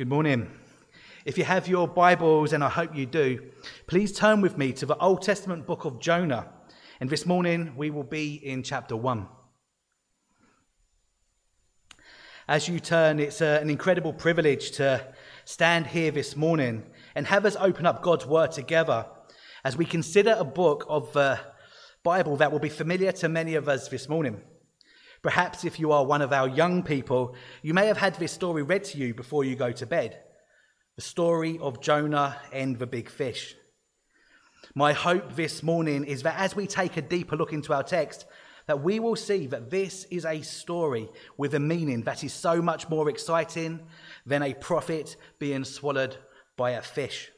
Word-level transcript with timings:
Good 0.00 0.08
morning. 0.08 0.50
If 1.26 1.36
you 1.36 1.44
have 1.44 1.68
your 1.68 1.86
Bibles, 1.86 2.54
and 2.54 2.64
I 2.64 2.70
hope 2.70 2.96
you 2.96 3.04
do, 3.04 3.50
please 3.86 4.12
turn 4.12 4.40
with 4.40 4.56
me 4.56 4.72
to 4.72 4.86
the 4.86 4.96
Old 4.96 5.20
Testament 5.20 5.66
book 5.66 5.84
of 5.84 6.00
Jonah. 6.00 6.48
And 7.00 7.10
this 7.10 7.26
morning 7.26 7.74
we 7.76 7.90
will 7.90 8.04
be 8.04 8.36
in 8.36 8.62
chapter 8.62 8.96
1. 8.96 9.28
As 12.48 12.66
you 12.66 12.80
turn, 12.80 13.20
it's 13.20 13.42
uh, 13.42 13.58
an 13.60 13.68
incredible 13.68 14.14
privilege 14.14 14.70
to 14.78 15.06
stand 15.44 15.88
here 15.88 16.10
this 16.10 16.34
morning 16.34 16.82
and 17.14 17.26
have 17.26 17.44
us 17.44 17.56
open 17.60 17.84
up 17.84 18.00
God's 18.00 18.24
Word 18.24 18.52
together 18.52 19.04
as 19.64 19.76
we 19.76 19.84
consider 19.84 20.34
a 20.38 20.44
book 20.44 20.86
of 20.88 21.12
the 21.12 21.38
Bible 22.02 22.36
that 22.36 22.50
will 22.50 22.58
be 22.58 22.70
familiar 22.70 23.12
to 23.12 23.28
many 23.28 23.54
of 23.54 23.68
us 23.68 23.88
this 23.88 24.08
morning. 24.08 24.40
Perhaps 25.22 25.64
if 25.64 25.78
you 25.78 25.92
are 25.92 26.04
one 26.04 26.22
of 26.22 26.32
our 26.32 26.48
young 26.48 26.82
people, 26.82 27.34
you 27.62 27.74
may 27.74 27.86
have 27.86 27.98
had 27.98 28.14
this 28.14 28.32
story 28.32 28.62
read 28.62 28.84
to 28.84 28.98
you 28.98 29.12
before 29.14 29.44
you 29.44 29.56
go 29.56 29.72
to 29.72 29.86
bed 29.86 30.18
the 30.96 31.02
story 31.02 31.58
of 31.62 31.80
Jonah 31.80 32.36
and 32.52 32.78
the 32.78 32.86
big 32.86 33.08
fish. 33.08 33.54
My 34.74 34.92
hope 34.92 35.34
this 35.34 35.62
morning 35.62 36.04
is 36.04 36.24
that 36.24 36.38
as 36.38 36.54
we 36.54 36.66
take 36.66 36.98
a 36.98 37.02
deeper 37.02 37.36
look 37.36 37.54
into 37.54 37.72
our 37.72 37.82
text, 37.82 38.26
that 38.66 38.82
we 38.82 39.00
will 39.00 39.16
see 39.16 39.46
that 39.46 39.70
this 39.70 40.04
is 40.10 40.26
a 40.26 40.42
story 40.42 41.08
with 41.38 41.54
a 41.54 41.60
meaning 41.60 42.02
that 42.02 42.22
is 42.22 42.34
so 42.34 42.60
much 42.60 42.88
more 42.90 43.08
exciting 43.08 43.80
than 44.26 44.42
a 44.42 44.52
prophet 44.52 45.16
being 45.38 45.64
swallowed 45.64 46.16
by 46.56 46.72
a 46.72 46.82
fish. 46.82 47.30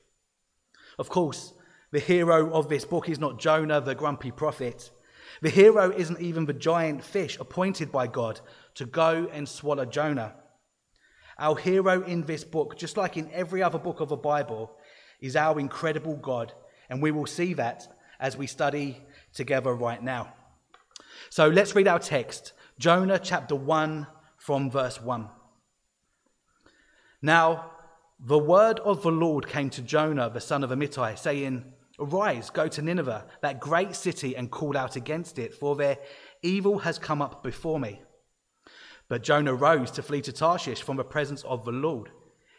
Of 0.98 1.08
course, 1.08 1.52
the 1.92 2.00
hero 2.00 2.52
of 2.52 2.68
this 2.68 2.84
book 2.84 3.08
is 3.08 3.20
not 3.20 3.38
Jonah, 3.38 3.80
the 3.80 3.94
grumpy 3.94 4.30
prophet. 4.30 4.90
The 5.40 5.50
hero 5.50 5.90
isn't 5.90 6.20
even 6.20 6.46
the 6.46 6.52
giant 6.52 7.02
fish 7.02 7.38
appointed 7.38 7.90
by 7.90 8.06
God 8.06 8.40
to 8.74 8.84
go 8.84 9.28
and 9.32 9.48
swallow 9.48 9.84
Jonah. 9.84 10.34
Our 11.38 11.56
hero 11.56 12.02
in 12.02 12.22
this 12.22 12.44
book, 12.44 12.76
just 12.76 12.96
like 12.96 13.16
in 13.16 13.30
every 13.32 13.62
other 13.62 13.78
book 13.78 14.00
of 14.00 14.08
the 14.08 14.16
Bible, 14.16 14.76
is 15.20 15.34
our 15.36 15.58
incredible 15.58 16.16
God. 16.16 16.52
And 16.88 17.00
we 17.00 17.10
will 17.10 17.26
see 17.26 17.54
that 17.54 17.88
as 18.20 18.36
we 18.36 18.46
study 18.46 19.02
together 19.32 19.74
right 19.74 20.02
now. 20.02 20.34
So 21.30 21.48
let's 21.48 21.74
read 21.74 21.88
our 21.88 21.98
text 21.98 22.52
Jonah 22.78 23.18
chapter 23.18 23.54
1 23.54 24.06
from 24.36 24.70
verse 24.70 25.00
1. 25.00 25.28
Now, 27.22 27.70
the 28.24 28.38
word 28.38 28.80
of 28.80 29.02
the 29.02 29.10
Lord 29.10 29.48
came 29.48 29.70
to 29.70 29.82
Jonah, 29.82 30.30
the 30.30 30.40
son 30.40 30.62
of 30.62 30.70
Amittai, 30.70 31.18
saying, 31.18 31.64
Arise, 32.02 32.50
go 32.50 32.68
to 32.68 32.82
Nineveh, 32.82 33.26
that 33.42 33.60
great 33.60 33.94
city, 33.94 34.36
and 34.36 34.50
call 34.50 34.76
out 34.76 34.96
against 34.96 35.38
it, 35.38 35.54
for 35.54 35.76
their 35.76 35.98
evil 36.42 36.78
has 36.80 36.98
come 36.98 37.22
up 37.22 37.42
before 37.42 37.78
me. 37.78 38.02
But 39.08 39.22
Jonah 39.22 39.54
rose 39.54 39.90
to 39.92 40.02
flee 40.02 40.20
to 40.22 40.32
Tarshish 40.32 40.82
from 40.82 40.96
the 40.96 41.04
presence 41.04 41.42
of 41.44 41.64
the 41.64 41.72
Lord. 41.72 42.10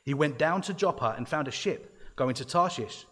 He 0.03 0.13
went 0.13 0.37
down 0.37 0.61
to 0.63 0.73
Joppa 0.73 1.15
and 1.17 1.27
found 1.27 1.47
a 1.47 1.51
ship 1.51 1.95
going 2.15 2.35
to 2.35 2.45
Tarshish. 2.45 3.05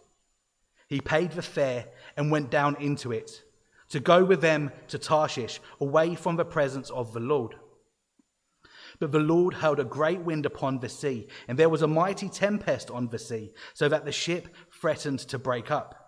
He 0.87 1.01
paid 1.01 1.31
the 1.31 1.41
fare 1.41 1.85
and 2.15 2.31
went 2.31 2.49
down 2.49 2.75
into 2.75 3.11
it 3.11 3.43
to 3.89 3.99
go 3.99 4.23
with 4.23 4.39
them 4.39 4.71
to 4.87 4.97
Tarshish, 4.97 5.59
away 5.81 6.15
from 6.15 6.37
the 6.37 6.45
presence 6.45 6.89
of 6.91 7.11
the 7.13 7.19
Lord. 7.19 7.55
But 8.99 9.11
the 9.11 9.19
Lord 9.19 9.55
held 9.55 9.79
a 9.79 9.83
great 9.83 10.21
wind 10.21 10.45
upon 10.45 10.79
the 10.79 10.87
sea, 10.87 11.27
and 11.47 11.59
there 11.59 11.67
was 11.67 11.81
a 11.81 11.87
mighty 11.87 12.29
tempest 12.29 12.89
on 12.89 13.09
the 13.09 13.19
sea, 13.19 13.51
so 13.73 13.89
that 13.89 14.05
the 14.05 14.11
ship 14.11 14.47
threatened 14.79 15.19
to 15.19 15.37
break 15.37 15.71
up. 15.71 16.00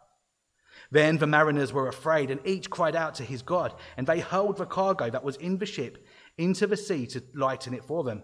Then 0.93 1.17
the 1.17 1.25
mariners 1.25 1.73
were 1.73 1.87
afraid, 1.87 2.29
and 2.29 2.39
each 2.45 2.69
cried 2.69 2.95
out 2.95 3.15
to 3.15 3.23
his 3.23 3.41
God, 3.41 3.73
and 3.97 4.05
they 4.05 4.19
hurled 4.19 4.57
the 4.57 4.67
cargo 4.67 5.09
that 5.09 5.23
was 5.23 5.37
in 5.37 5.57
the 5.57 5.65
ship 5.65 6.05
into 6.37 6.67
the 6.67 6.77
sea 6.77 7.07
to 7.07 7.23
lighten 7.33 7.73
it 7.73 7.83
for 7.83 8.03
them. 8.03 8.21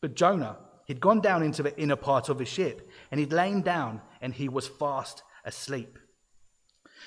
But 0.00 0.14
Jonah, 0.14 0.58
he'd 0.86 1.00
gone 1.00 1.20
down 1.20 1.42
into 1.42 1.64
the 1.64 1.76
inner 1.76 1.96
part 1.96 2.28
of 2.28 2.38
the 2.38 2.44
ship, 2.44 2.88
and 3.10 3.18
he'd 3.18 3.32
lain 3.32 3.62
down, 3.62 4.02
and 4.20 4.32
he 4.32 4.48
was 4.48 4.68
fast 4.68 5.24
asleep. 5.44 5.98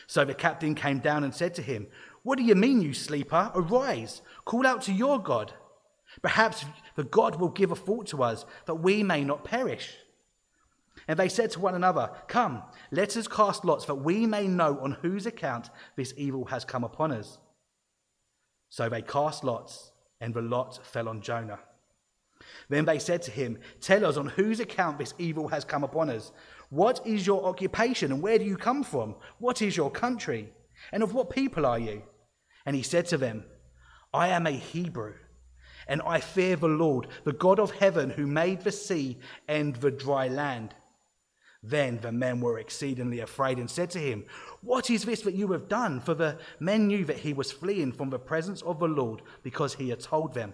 So 0.06 0.26
the 0.26 0.34
captain 0.34 0.76
came 0.76 1.00
down 1.00 1.24
and 1.24 1.34
said 1.34 1.54
to 1.56 1.62
him, 1.62 1.88
What 2.24 2.38
do 2.38 2.44
you 2.44 2.54
mean, 2.54 2.82
you 2.82 2.94
sleeper? 2.94 3.54
Arise, 3.56 4.22
call 4.44 4.68
out 4.68 4.82
to 4.82 4.92
your 4.92 5.18
God. 5.18 5.54
Perhaps 6.22 6.66
the 6.98 7.06
God 7.06 7.38
will 7.38 7.48
give 7.48 7.72
a 7.72 7.76
thought 7.78 8.08
to 8.08 8.22
us 8.22 8.46
that 8.66 8.76
we 8.76 9.02
may 9.02 9.24
not 9.24 9.46
perish. 9.46 9.96
And 11.08 11.20
they 11.20 11.30
said 11.30 11.52
to 11.52 11.60
one 11.60 11.76
another, 11.76 12.12
Come, 12.28 12.64
let 12.92 13.18
us 13.18 13.28
cast 13.28 13.66
lots 13.66 13.86
that 13.86 13.96
we 13.96 14.26
may 14.26 14.48
know 14.48 14.80
on 14.80 14.94
whose 15.02 15.26
account 15.26 15.70
this 15.96 16.14
evil 16.18 16.46
has 16.46 16.66
come 16.66 16.84
upon 16.84 17.12
us. 17.12 17.38
So 18.70 18.90
they 18.90 19.02
cast 19.02 19.44
lots 19.44 19.92
and 20.22 20.34
the 20.34 20.42
lot 20.42 20.86
fell 20.86 21.10
on 21.10 21.22
Jonah. 21.22 21.60
Then 22.70 22.86
they 22.86 23.00
said 23.00 23.22
to 23.24 23.32
him, 23.32 23.60
Tell 23.82 24.06
us 24.06 24.18
on 24.18 24.28
whose 24.28 24.60
account 24.60 24.98
this 24.98 25.14
evil 25.18 25.48
has 25.50 25.66
come 25.66 25.84
upon 25.84 26.10
us. 26.10 26.32
What 26.70 27.06
is 27.06 27.28
your 27.28 27.46
occupation 27.46 28.12
and 28.12 28.22
where 28.22 28.40
do 28.40 28.46
you 28.46 28.58
come 28.58 28.84
from? 28.84 29.16
What 29.40 29.62
is 29.62 29.78
your 29.78 29.92
country? 29.92 30.52
And 30.92 31.04
of 31.04 31.14
what 31.14 31.30
people 31.30 31.66
are 31.66 31.80
you? 31.80 32.02
And 32.66 32.76
he 32.76 32.84
said 32.84 33.06
to 33.08 33.18
them, 33.18 33.46
I 34.14 34.30
am 34.30 34.48
a 34.48 34.52
Hebrew, 34.52 35.14
and 35.88 36.02
I 36.06 36.20
fear 36.20 36.56
the 36.56 36.68
Lord, 36.68 37.08
the 37.24 37.34
God 37.34 37.60
of 37.60 37.72
heaven, 37.72 38.10
who 38.10 38.28
made 38.28 38.62
the 38.62 38.72
sea 38.72 39.18
and 39.48 39.76
the 39.76 39.92
dry 39.92 40.28
land. 40.28 40.74
Then 41.66 42.00
the 42.02 42.12
men 42.12 42.42
were 42.42 42.60
exceedingly 42.60 43.22
afraid 43.22 43.58
and 43.58 43.72
said 43.72 43.90
to 43.92 44.00
him, 44.00 44.26
What 44.62 44.90
is 44.90 45.06
this 45.06 45.22
that 45.22 45.34
you 45.34 45.54
have 45.54 45.70
done? 45.70 46.02
For 46.02 46.14
the 46.14 46.38
men 46.60 46.88
knew 46.88 47.06
that 47.06 47.20
he 47.20 47.32
was 47.32 47.54
fleeing 47.54 47.94
from 47.94 48.10
the 48.10 48.20
presence 48.20 48.62
of 48.64 48.80
the 48.80 48.88
Lord 48.88 49.22
because 49.44 49.76
he 49.76 49.88
had 49.88 50.02
told 50.02 50.34
them. 50.34 50.54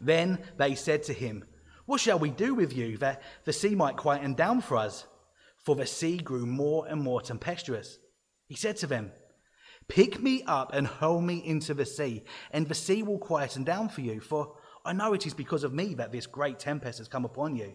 Then 0.00 0.38
they 0.58 0.76
said 0.76 1.02
to 1.04 1.12
him, 1.12 1.44
What 1.86 2.00
shall 2.00 2.20
we 2.20 2.30
do 2.30 2.54
with 2.54 2.72
you 2.72 2.98
that 2.98 3.20
the 3.44 3.52
sea 3.52 3.74
might 3.74 3.96
quieten 3.96 4.34
down 4.34 4.60
for 4.60 4.76
us? 4.76 5.06
For 5.64 5.74
the 5.74 5.86
sea 5.86 6.18
grew 6.18 6.46
more 6.46 6.86
and 6.86 7.02
more 7.02 7.20
tempestuous. 7.20 7.98
He 8.46 8.54
said 8.54 8.76
to 8.76 8.86
them, 8.86 9.10
Pick 9.88 10.20
me 10.20 10.44
up 10.46 10.72
and 10.72 10.86
hurl 10.86 11.20
me 11.20 11.44
into 11.44 11.74
the 11.74 11.86
sea, 11.86 12.22
and 12.52 12.68
the 12.68 12.74
sea 12.74 13.02
will 13.02 13.18
quieten 13.18 13.64
down 13.64 13.88
for 13.88 14.02
you, 14.02 14.20
for 14.20 14.54
I 14.84 14.92
know 14.92 15.14
it 15.14 15.26
is 15.26 15.34
because 15.34 15.64
of 15.64 15.72
me 15.72 15.94
that 15.94 16.12
this 16.12 16.26
great 16.26 16.60
tempest 16.60 16.98
has 16.98 17.08
come 17.08 17.24
upon 17.24 17.56
you. 17.56 17.74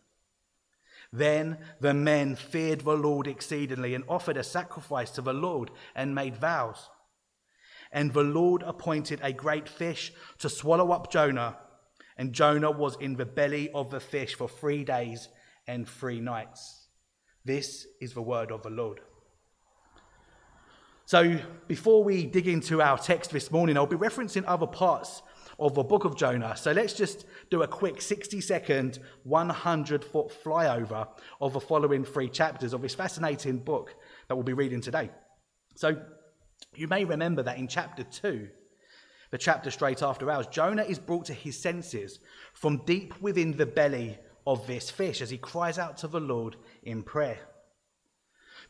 Then 1.13 1.57
the 1.79 1.93
men 1.93 2.35
feared 2.35 2.81
the 2.81 2.95
Lord 2.95 3.27
exceedingly 3.27 3.93
and 3.93 4.03
offered 4.07 4.37
a 4.37 4.43
sacrifice 4.43 5.11
to 5.11 5.21
the 5.21 5.33
Lord 5.33 5.69
and 5.93 6.15
made 6.15 6.37
vows. 6.37 6.89
And 7.91 8.13
the 8.13 8.23
Lord 8.23 8.63
appointed 8.63 9.19
a 9.21 9.33
great 9.33 9.67
fish 9.67 10.13
to 10.39 10.49
swallow 10.49 10.91
up 10.91 11.11
Jonah. 11.11 11.57
And 12.17 12.31
Jonah 12.31 12.71
was 12.71 12.95
in 13.01 13.15
the 13.15 13.25
belly 13.25 13.69
of 13.71 13.91
the 13.91 13.99
fish 13.99 14.35
for 14.35 14.47
three 14.47 14.85
days 14.85 15.27
and 15.67 15.87
three 15.87 16.21
nights. 16.21 16.87
This 17.43 17.87
is 17.99 18.13
the 18.13 18.21
word 18.21 18.51
of 18.51 18.63
the 18.63 18.69
Lord. 18.69 19.01
So, 21.05 21.39
before 21.67 22.05
we 22.05 22.25
dig 22.25 22.47
into 22.47 22.81
our 22.81 22.97
text 22.97 23.31
this 23.31 23.51
morning, 23.51 23.75
I'll 23.75 23.85
be 23.85 23.97
referencing 23.97 24.45
other 24.47 24.67
parts 24.67 25.21
of 25.61 25.75
the 25.75 25.83
book 25.83 26.05
of 26.05 26.17
Jonah. 26.17 26.55
So 26.57 26.71
let's 26.71 26.93
just 26.93 27.25
do 27.51 27.61
a 27.61 27.67
quick 27.67 28.01
60 28.01 28.41
second, 28.41 28.99
100 29.23 30.03
foot 30.03 30.31
flyover 30.43 31.07
of 31.39 31.53
the 31.53 31.59
following 31.59 32.03
three 32.03 32.29
chapters 32.29 32.73
of 32.73 32.81
this 32.81 32.95
fascinating 32.95 33.59
book 33.59 33.93
that 34.27 34.35
we'll 34.35 34.43
be 34.43 34.53
reading 34.53 34.81
today. 34.81 35.11
So 35.75 36.01
you 36.75 36.87
may 36.87 37.05
remember 37.05 37.43
that 37.43 37.59
in 37.59 37.67
chapter 37.67 38.03
2, 38.03 38.49
the 39.29 39.37
chapter 39.37 39.69
straight 39.69 40.01
after 40.01 40.29
ours, 40.31 40.47
Jonah 40.47 40.83
is 40.83 40.97
brought 40.97 41.25
to 41.25 41.33
his 41.33 41.57
senses 41.57 42.19
from 42.53 42.83
deep 42.85 43.21
within 43.21 43.55
the 43.55 43.67
belly 43.67 44.17
of 44.47 44.65
this 44.65 44.89
fish 44.89 45.21
as 45.21 45.29
he 45.29 45.37
cries 45.37 45.77
out 45.77 45.95
to 45.97 46.07
the 46.07 46.19
Lord 46.19 46.55
in 46.81 47.03
prayer. 47.03 47.37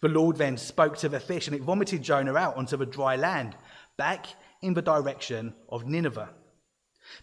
The 0.01 0.09
Lord 0.09 0.35
then 0.35 0.57
spoke 0.57 0.97
to 0.97 1.09
the 1.09 1.21
fish 1.21 1.47
and 1.47 1.55
it 1.55 1.61
vomited 1.61 2.03
Jonah 2.03 2.35
out 2.35 2.57
onto 2.57 2.75
the 2.75 2.85
dry 2.85 3.15
land, 3.15 3.55
back 3.97 4.25
in 4.61 4.73
the 4.73 4.81
direction 4.81 5.53
of 5.69 5.88
Nineveh 5.88 6.29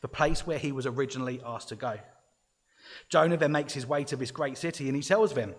the 0.01 0.09
place 0.09 0.47
where 0.47 0.59
he 0.59 0.73
was 0.73 0.87
originally 0.87 1.41
asked 1.45 1.69
to 1.69 1.77
go. 1.77 1.99
Jonah 3.09 3.37
then 3.37 3.53
makes 3.53 3.73
his 3.73 3.87
way 3.87 4.05
to 4.05 4.17
this 4.17 4.31
great 4.31 4.59
city 4.59 4.87
and 4.89 4.97
he 4.97 5.03
tells 5.03 5.35
them, 5.35 5.55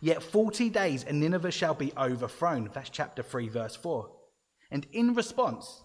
Yet 0.00 0.22
40 0.22 0.68
days 0.70 1.04
and 1.04 1.20
Nineveh 1.20 1.52
shall 1.52 1.74
be 1.74 1.92
overthrown. 1.96 2.68
That's 2.72 2.90
chapter 2.90 3.22
3, 3.22 3.48
verse 3.48 3.76
4. 3.76 4.10
And 4.72 4.86
in 4.92 5.14
response, 5.14 5.82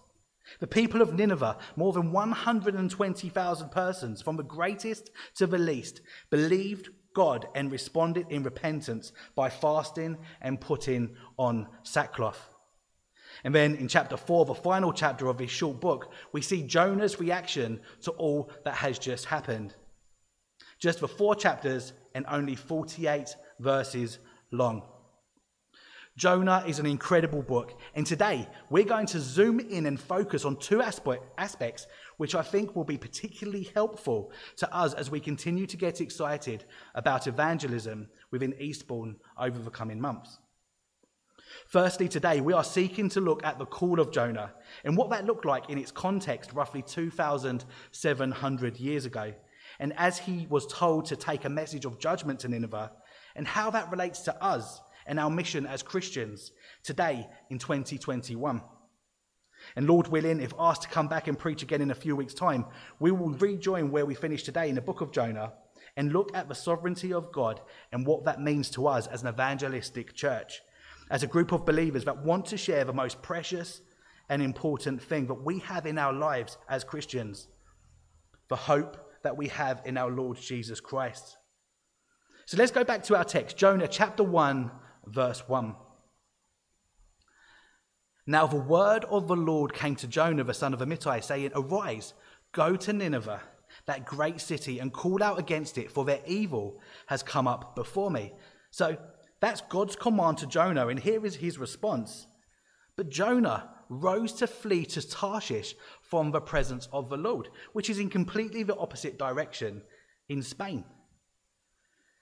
the 0.60 0.66
people 0.66 1.00
of 1.00 1.14
Nineveh, 1.14 1.58
more 1.76 1.92
than 1.92 2.10
120,000 2.10 3.70
persons, 3.70 4.22
from 4.22 4.36
the 4.36 4.42
greatest 4.42 5.10
to 5.36 5.46
the 5.46 5.58
least, 5.58 6.00
believed 6.30 6.88
God 7.14 7.48
and 7.54 7.70
responded 7.70 8.26
in 8.30 8.42
repentance 8.42 9.12
by 9.36 9.50
fasting 9.50 10.18
and 10.40 10.60
putting 10.60 11.14
on 11.36 11.68
sackcloth. 11.82 12.48
And 13.44 13.54
then 13.54 13.76
in 13.76 13.88
chapter 13.88 14.16
4, 14.16 14.46
the 14.46 14.54
final 14.54 14.92
chapter 14.92 15.28
of 15.28 15.38
this 15.38 15.50
short 15.50 15.80
book, 15.80 16.12
we 16.32 16.42
see 16.42 16.62
Jonah's 16.62 17.20
reaction 17.20 17.80
to 18.02 18.10
all 18.12 18.50
that 18.64 18.74
has 18.74 18.98
just 18.98 19.26
happened. 19.26 19.74
Just 20.78 21.00
the 21.00 21.08
four 21.08 21.34
chapters 21.34 21.92
and 22.14 22.24
only 22.28 22.54
48 22.54 23.34
verses 23.58 24.18
long. 24.50 24.82
Jonah 26.16 26.64
is 26.66 26.80
an 26.80 26.86
incredible 26.86 27.42
book, 27.42 27.78
and 27.94 28.04
today 28.04 28.48
we're 28.70 28.82
going 28.82 29.06
to 29.06 29.20
zoom 29.20 29.60
in 29.60 29.86
and 29.86 30.00
focus 30.00 30.44
on 30.44 30.56
two 30.56 30.82
aspects 30.82 31.86
which 32.16 32.34
I 32.34 32.42
think 32.42 32.74
will 32.74 32.82
be 32.82 32.98
particularly 32.98 33.70
helpful 33.72 34.32
to 34.56 34.74
us 34.74 34.94
as 34.94 35.12
we 35.12 35.20
continue 35.20 35.64
to 35.66 35.76
get 35.76 36.00
excited 36.00 36.64
about 36.96 37.28
evangelism 37.28 38.08
within 38.32 38.52
Eastbourne 38.58 39.14
over 39.38 39.60
the 39.60 39.70
coming 39.70 40.00
months. 40.00 40.40
Firstly, 41.66 42.08
today 42.08 42.40
we 42.40 42.52
are 42.52 42.64
seeking 42.64 43.08
to 43.10 43.20
look 43.20 43.44
at 43.44 43.58
the 43.58 43.66
call 43.66 44.00
of 44.00 44.10
Jonah 44.12 44.52
and 44.84 44.96
what 44.96 45.10
that 45.10 45.26
looked 45.26 45.44
like 45.44 45.68
in 45.68 45.78
its 45.78 45.90
context 45.90 46.52
roughly 46.52 46.82
2,700 46.82 48.80
years 48.80 49.04
ago, 49.04 49.34
and 49.78 49.92
as 49.96 50.18
he 50.18 50.46
was 50.48 50.66
told 50.66 51.06
to 51.06 51.16
take 51.16 51.44
a 51.44 51.50
message 51.50 51.84
of 51.84 51.98
judgment 51.98 52.40
to 52.40 52.48
Nineveh, 52.48 52.92
and 53.36 53.46
how 53.46 53.70
that 53.70 53.90
relates 53.90 54.20
to 54.20 54.42
us 54.42 54.80
and 55.06 55.18
our 55.18 55.30
mission 55.30 55.66
as 55.66 55.82
Christians 55.82 56.52
today 56.82 57.26
in 57.50 57.58
2021. 57.58 58.62
And 59.76 59.86
Lord 59.86 60.08
willing, 60.08 60.40
if 60.40 60.52
asked 60.58 60.82
to 60.82 60.88
come 60.88 61.08
back 61.08 61.28
and 61.28 61.38
preach 61.38 61.62
again 61.62 61.82
in 61.82 61.90
a 61.90 61.94
few 61.94 62.14
weeks' 62.14 62.34
time, 62.34 62.66
we 63.00 63.10
will 63.10 63.30
rejoin 63.30 63.90
where 63.90 64.06
we 64.06 64.14
finished 64.14 64.46
today 64.46 64.68
in 64.68 64.74
the 64.74 64.80
book 64.80 65.00
of 65.00 65.12
Jonah 65.12 65.52
and 65.96 66.12
look 66.12 66.30
at 66.36 66.48
the 66.48 66.54
sovereignty 66.54 67.12
of 67.12 67.32
God 67.32 67.60
and 67.92 68.06
what 68.06 68.24
that 68.24 68.40
means 68.40 68.70
to 68.70 68.86
us 68.86 69.06
as 69.06 69.22
an 69.22 69.28
evangelistic 69.28 70.14
church, 70.14 70.60
as 71.10 71.22
a 71.22 71.26
group 71.26 71.52
of 71.52 71.64
believers 71.64 72.04
that 72.04 72.24
want 72.24 72.46
to 72.46 72.56
share 72.56 72.84
the 72.84 72.92
most 72.92 73.22
precious 73.22 73.80
and 74.28 74.42
important 74.42 75.02
thing 75.02 75.26
that 75.26 75.42
we 75.42 75.58
have 75.60 75.86
in 75.86 75.98
our 75.98 76.12
lives 76.12 76.58
as 76.68 76.84
Christians 76.84 77.48
the 78.48 78.56
hope 78.56 78.96
that 79.22 79.36
we 79.36 79.48
have 79.48 79.82
in 79.84 79.96
our 79.96 80.10
Lord 80.10 80.38
Jesus 80.38 80.80
Christ. 80.80 81.36
So 82.46 82.56
let's 82.56 82.72
go 82.72 82.82
back 82.82 83.02
to 83.04 83.16
our 83.16 83.24
text, 83.24 83.56
Jonah 83.58 83.88
chapter 83.88 84.22
1, 84.22 84.70
verse 85.06 85.46
1. 85.46 85.74
Now 88.26 88.46
the 88.46 88.56
word 88.56 89.04
of 89.06 89.28
the 89.28 89.36
Lord 89.36 89.74
came 89.74 89.96
to 89.96 90.06
Jonah, 90.06 90.44
the 90.44 90.54
son 90.54 90.72
of 90.72 90.80
Amittai, 90.80 91.22
saying, 91.22 91.50
Arise, 91.54 92.14
go 92.52 92.76
to 92.76 92.92
Nineveh, 92.92 93.42
that 93.86 94.06
great 94.06 94.40
city, 94.40 94.78
and 94.78 94.92
call 94.92 95.22
out 95.22 95.38
against 95.38 95.76
it, 95.78 95.90
for 95.90 96.04
their 96.04 96.20
evil 96.26 96.80
has 97.06 97.22
come 97.22 97.46
up 97.46 97.74
before 97.74 98.10
me. 98.10 98.32
So 98.70 98.96
that's 99.40 99.60
God's 99.62 99.96
command 99.96 100.38
to 100.38 100.46
Jonah, 100.46 100.88
and 100.88 100.98
here 100.98 101.24
is 101.24 101.36
his 101.36 101.58
response. 101.58 102.26
But 102.96 103.10
Jonah 103.10 103.70
rose 103.88 104.32
to 104.34 104.46
flee 104.46 104.84
to 104.86 105.08
Tarshish 105.08 105.74
from 106.02 106.30
the 106.30 106.40
presence 106.40 106.88
of 106.92 107.08
the 107.08 107.16
Lord, 107.16 107.48
which 107.72 107.88
is 107.88 107.98
in 107.98 108.10
completely 108.10 108.62
the 108.62 108.76
opposite 108.76 109.18
direction 109.18 109.82
in 110.28 110.42
Spain. 110.42 110.84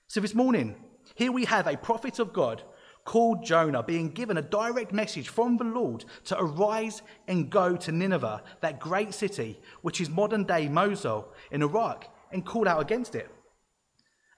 So 0.07 0.21
this 0.21 0.35
morning, 0.35 0.77
here 1.15 1.33
we 1.33 1.45
have 1.47 1.67
a 1.67 1.77
prophet 1.77 2.19
of 2.19 2.33
God 2.33 2.63
called 3.05 3.45
Jonah 3.45 3.83
being 3.83 4.11
given 4.11 4.37
a 4.37 4.43
direct 4.43 4.93
message 4.93 5.29
from 5.29 5.57
the 5.57 5.65
Lord 5.65 6.05
to 6.25 6.39
arise 6.39 7.03
and 7.27 7.51
go 7.51 7.77
to 7.77 7.93
Nineveh, 7.93 8.43
that 8.61 8.81
great 8.81 9.15
city, 9.15 9.61
which 9.83 10.01
is 10.01 10.11
modern 10.11 10.45
day 10.45 10.69
Mosul 10.69 11.33
in 11.51 11.63
Iraq, 11.63 12.13
and 12.33 12.45
call 12.45 12.69
out 12.69 12.83
against 12.83 13.15
it. 13.15 13.31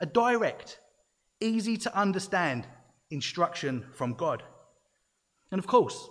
A 0.01 0.07
direct, 0.07 0.79
easy 1.41 1.77
to 1.79 1.97
understand 1.97 2.67
instruction 3.11 3.85
from 3.93 4.15
God. 4.15 4.43
And 5.51 5.59
of 5.59 5.67
course, 5.67 6.09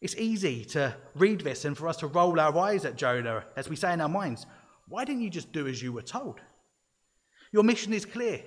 it's 0.00 0.16
easy 0.16 0.64
to 0.66 0.96
read 1.14 1.40
this 1.40 1.64
and 1.64 1.76
for 1.76 1.88
us 1.88 1.98
to 1.98 2.06
roll 2.06 2.38
our 2.40 2.56
eyes 2.58 2.84
at 2.84 2.96
Jonah 2.96 3.44
as 3.56 3.68
we 3.68 3.76
say 3.76 3.92
in 3.92 4.00
our 4.00 4.08
minds, 4.08 4.46
why 4.88 5.04
didn't 5.04 5.22
you 5.22 5.30
just 5.30 5.52
do 5.52 5.66
as 5.66 5.82
you 5.82 5.92
were 5.92 6.02
told? 6.02 6.40
Your 7.52 7.62
mission 7.62 7.92
is 7.92 8.04
clear. 8.04 8.42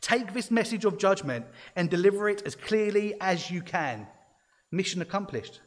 Take 0.00 0.32
this 0.32 0.50
message 0.50 0.84
of 0.84 0.98
judgment 0.98 1.46
and 1.74 1.90
deliver 1.90 2.28
it 2.28 2.42
as 2.44 2.54
clearly 2.54 3.14
as 3.20 3.50
you 3.50 3.62
can. 3.62 4.06
Mission 4.70 5.02
accomplished. 5.02 5.60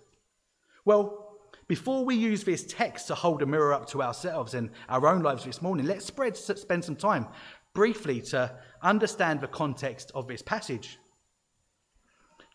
Well, 0.85 1.39
before 1.67 2.05
we 2.05 2.15
use 2.15 2.43
this 2.43 2.65
text 2.65 3.07
to 3.07 3.15
hold 3.15 3.41
a 3.41 3.45
mirror 3.45 3.73
up 3.73 3.87
to 3.89 4.01
ourselves 4.01 4.53
and 4.53 4.69
our 4.89 5.07
own 5.07 5.23
lives 5.23 5.45
this 5.45 5.61
morning, 5.61 5.85
let's 5.85 6.05
spread, 6.05 6.37
spend 6.37 6.83
some 6.83 6.95
time 6.95 7.27
briefly 7.73 8.21
to 8.21 8.51
understand 8.81 9.41
the 9.41 9.47
context 9.47 10.11
of 10.13 10.27
this 10.27 10.41
passage. 10.41 10.97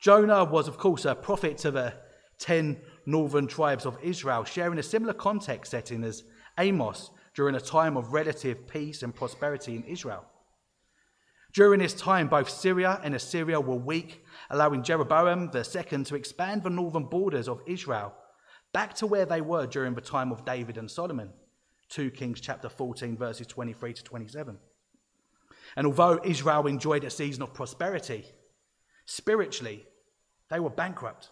Jonah 0.01 0.45
was, 0.45 0.69
of 0.69 0.79
course, 0.79 1.05
a 1.05 1.15
prophet 1.15 1.59
to 1.59 1.71
the 1.71 1.95
ten 2.39 2.79
northern 3.07 3.47
tribes 3.47 3.87
of 3.87 3.99
Israel, 4.03 4.45
sharing 4.45 4.79
a 4.79 4.83
similar 4.83 5.15
context 5.15 5.71
setting 5.71 6.05
as 6.05 6.25
Amos 6.59 7.11
during 7.35 7.55
a 7.55 7.61
time 7.61 7.97
of 7.97 8.13
relative 8.13 8.67
peace 8.67 9.03
and 9.03 9.15
prosperity 9.15 9.77
in 9.77 9.85
Israel. 9.85 10.25
During 11.55 11.81
this 11.81 11.95
time, 11.95 12.29
both 12.29 12.51
Syria 12.51 13.01
and 13.03 13.15
Assyria 13.15 13.59
were 13.59 13.77
weak, 13.77 14.23
allowing 14.51 14.83
Jeroboam 14.83 15.51
II 15.55 16.05
to 16.05 16.15
expand 16.15 16.63
the 16.63 16.71
northern 16.71 17.05
borders 17.05 17.49
of 17.49 17.63
Israel 17.67 18.15
back 18.73 18.95
to 18.95 19.07
where 19.07 19.25
they 19.25 19.41
were 19.41 19.67
during 19.67 19.95
the 19.95 20.03
time 20.03 20.33
of 20.33 20.45
David 20.45 20.77
and 20.77 20.91
Solomon. 20.91 21.31
2 21.89 22.11
Kings 22.11 22.43
chapter 22.43 22.69
14, 22.69 23.17
verses 23.17 23.47
23 23.47 23.95
to 23.95 24.05
27. 24.05 24.59
And 25.75 25.87
although 25.87 26.21
Israel 26.25 26.67
enjoyed 26.67 27.05
a 27.05 27.11
season 27.11 27.43
of 27.43 27.55
prosperity, 27.55 28.25
spiritually, 29.07 29.87
they 30.51 30.61
were 30.61 30.71
bankrupt. 30.71 31.31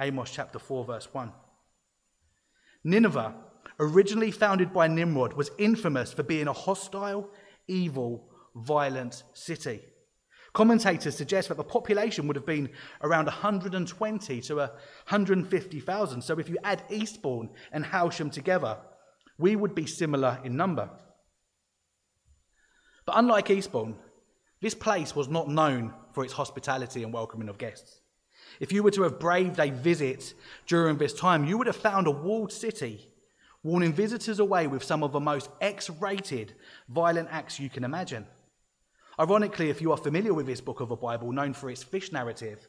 Amos 0.00 0.30
chapter 0.30 0.58
4, 0.58 0.84
verse 0.84 1.08
1. 1.12 1.32
Nineveh, 2.84 3.34
originally 3.78 4.30
founded 4.30 4.72
by 4.72 4.88
Nimrod, 4.88 5.34
was 5.34 5.50
infamous 5.58 6.12
for 6.12 6.22
being 6.22 6.48
a 6.48 6.52
hostile, 6.52 7.30
evil, 7.68 8.28
violent 8.54 9.22
city. 9.34 9.82
Commentators 10.52 11.16
suggest 11.16 11.48
that 11.48 11.56
the 11.56 11.64
population 11.64 12.26
would 12.26 12.36
have 12.36 12.44
been 12.44 12.68
around 13.02 13.24
120 13.24 14.40
to 14.42 14.54
150,000. 14.54 16.22
So 16.22 16.38
if 16.38 16.48
you 16.48 16.58
add 16.62 16.82
Eastbourne 16.90 17.48
and 17.72 17.84
Hailsham 17.84 18.30
together, 18.30 18.76
we 19.38 19.56
would 19.56 19.74
be 19.74 19.86
similar 19.86 20.38
in 20.44 20.56
number. 20.56 20.90
But 23.04 23.18
unlike 23.18 23.50
Eastbourne, 23.50 23.96
this 24.60 24.74
place 24.74 25.16
was 25.16 25.28
not 25.28 25.48
known 25.48 25.92
for 26.12 26.24
its 26.24 26.32
hospitality 26.32 27.02
and 27.02 27.12
welcoming 27.12 27.48
of 27.48 27.58
guests. 27.58 28.00
If 28.60 28.72
you 28.72 28.82
were 28.82 28.90
to 28.92 29.02
have 29.02 29.18
braved 29.18 29.58
a 29.58 29.70
visit 29.70 30.34
during 30.66 30.98
this 30.98 31.12
time, 31.12 31.44
you 31.44 31.58
would 31.58 31.66
have 31.66 31.76
found 31.76 32.06
a 32.06 32.12
walled 32.12 32.52
city, 32.52 33.08
warning 33.62 33.92
visitors 33.92 34.38
away 34.38 34.66
with 34.66 34.84
some 34.84 35.02
of 35.02 35.12
the 35.12 35.20
most 35.20 35.50
X 35.60 35.90
rated 35.90 36.54
violent 36.88 37.28
acts 37.30 37.58
you 37.58 37.70
can 37.70 37.84
imagine. 37.84 38.26
Ironically, 39.18 39.70
if 39.70 39.80
you 39.80 39.90
are 39.92 39.96
familiar 39.96 40.34
with 40.34 40.46
this 40.46 40.60
book 40.60 40.80
of 40.80 40.88
the 40.88 40.96
Bible, 40.96 41.32
known 41.32 41.52
for 41.52 41.70
its 41.70 41.82
fish 41.82 42.12
narrative, 42.12 42.68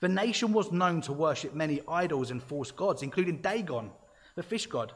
the 0.00 0.08
nation 0.08 0.52
was 0.52 0.70
known 0.70 1.00
to 1.02 1.12
worship 1.12 1.54
many 1.54 1.80
idols 1.88 2.30
and 2.30 2.42
false 2.42 2.70
gods, 2.70 3.02
including 3.02 3.40
Dagon, 3.40 3.90
the 4.36 4.42
fish 4.42 4.66
god. 4.66 4.92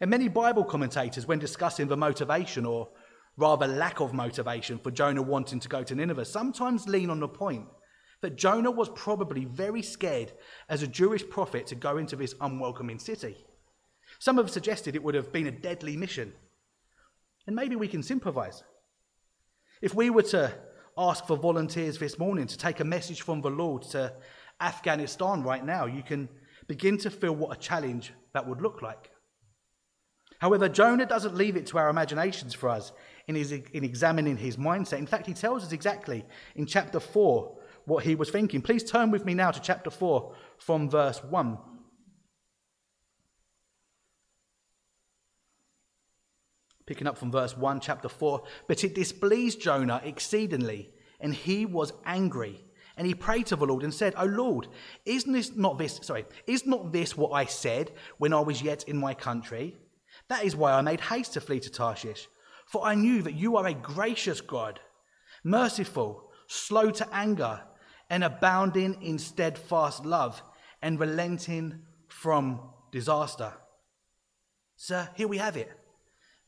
And 0.00 0.10
many 0.10 0.28
Bible 0.28 0.64
commentators, 0.64 1.26
when 1.26 1.38
discussing 1.38 1.88
the 1.88 1.96
motivation, 1.96 2.66
or 2.66 2.88
rather 3.36 3.66
lack 3.66 4.00
of 4.00 4.14
motivation, 4.14 4.78
for 4.78 4.90
Jonah 4.90 5.22
wanting 5.22 5.60
to 5.60 5.68
go 5.68 5.82
to 5.82 5.94
Nineveh, 5.94 6.24
sometimes 6.24 6.88
lean 6.88 7.10
on 7.10 7.20
the 7.20 7.28
point 7.28 7.66
that 8.20 8.36
Jonah 8.36 8.70
was 8.70 8.88
probably 8.90 9.44
very 9.44 9.82
scared 9.82 10.32
as 10.68 10.82
a 10.82 10.86
Jewish 10.86 11.28
prophet 11.28 11.66
to 11.66 11.74
go 11.74 11.98
into 11.98 12.16
this 12.16 12.34
unwelcoming 12.40 12.98
city. 12.98 13.36
Some 14.18 14.36
have 14.36 14.50
suggested 14.50 14.94
it 14.94 15.02
would 15.02 15.14
have 15.14 15.32
been 15.32 15.46
a 15.46 15.50
deadly 15.50 15.96
mission. 15.96 16.32
And 17.46 17.54
maybe 17.54 17.76
we 17.76 17.88
can 17.88 18.02
sympathize. 18.02 18.62
If 19.82 19.94
we 19.94 20.08
were 20.08 20.22
to 20.22 20.52
ask 20.96 21.26
for 21.26 21.36
volunteers 21.36 21.98
this 21.98 22.18
morning 22.18 22.46
to 22.46 22.56
take 22.56 22.80
a 22.80 22.84
message 22.84 23.22
from 23.22 23.40
the 23.40 23.50
Lord 23.50 23.82
to 23.90 24.12
Afghanistan 24.60 25.42
right 25.42 25.64
now, 25.64 25.86
you 25.86 26.02
can 26.02 26.28
begin 26.66 26.96
to 26.98 27.10
feel 27.10 27.34
what 27.34 27.56
a 27.56 27.60
challenge 27.60 28.12
that 28.32 28.46
would 28.46 28.62
look 28.62 28.80
like. 28.80 29.10
However, 30.44 30.68
Jonah 30.68 31.06
doesn't 31.06 31.34
leave 31.34 31.56
it 31.56 31.64
to 31.68 31.78
our 31.78 31.88
imaginations 31.88 32.52
for 32.52 32.68
us 32.68 32.92
in, 33.26 33.34
his, 33.34 33.50
in 33.50 33.82
examining 33.82 34.36
his 34.36 34.58
mindset. 34.58 34.98
In 34.98 35.06
fact, 35.06 35.26
he 35.26 35.32
tells 35.32 35.64
us 35.64 35.72
exactly 35.72 36.22
in 36.54 36.66
chapter 36.66 37.00
4 37.00 37.56
what 37.86 38.04
he 38.04 38.14
was 38.14 38.28
thinking. 38.28 38.60
Please 38.60 38.84
turn 38.84 39.10
with 39.10 39.24
me 39.24 39.32
now 39.32 39.50
to 39.50 39.58
chapter 39.58 39.88
4 39.88 40.34
from 40.58 40.90
verse 40.90 41.24
1. 41.24 41.56
Picking 46.84 47.06
up 47.06 47.16
from 47.16 47.32
verse 47.32 47.56
1, 47.56 47.80
chapter 47.80 48.10
4. 48.10 48.42
But 48.68 48.84
it 48.84 48.94
displeased 48.94 49.62
Jonah 49.62 50.02
exceedingly, 50.04 50.92
and 51.20 51.32
he 51.32 51.64
was 51.64 51.94
angry. 52.04 52.62
And 52.98 53.06
he 53.06 53.14
prayed 53.14 53.46
to 53.46 53.56
the 53.56 53.64
Lord 53.64 53.82
and 53.82 53.94
said, 53.94 54.12
O 54.18 54.26
Lord, 54.26 54.68
is 55.06 55.26
not 55.26 55.32
this 55.32 55.56
not 55.56 55.78
this, 55.78 56.00
sorry, 56.02 56.26
is 56.46 56.66
not 56.66 56.92
this 56.92 57.16
what 57.16 57.30
I 57.30 57.46
said 57.46 57.92
when 58.18 58.34
I 58.34 58.40
was 58.40 58.60
yet 58.60 58.84
in 58.86 58.98
my 58.98 59.14
country? 59.14 59.78
That 60.34 60.44
is 60.44 60.56
why 60.56 60.72
I 60.72 60.80
made 60.80 61.00
haste 61.00 61.34
to 61.34 61.40
flee 61.40 61.60
to 61.60 61.70
Tarshish. 61.70 62.26
For 62.66 62.84
I 62.84 62.96
knew 62.96 63.22
that 63.22 63.36
you 63.36 63.56
are 63.56 63.68
a 63.68 63.72
gracious 63.72 64.40
God, 64.40 64.80
merciful, 65.44 66.28
slow 66.48 66.90
to 66.90 67.08
anger, 67.14 67.62
and 68.10 68.24
abounding 68.24 69.00
in 69.00 69.20
steadfast 69.20 70.04
love, 70.04 70.42
and 70.82 70.98
relenting 70.98 71.82
from 72.08 72.62
disaster. 72.90 73.52
Sir, 74.74 75.08
here 75.14 75.28
we 75.28 75.38
have 75.38 75.56
it. 75.56 75.70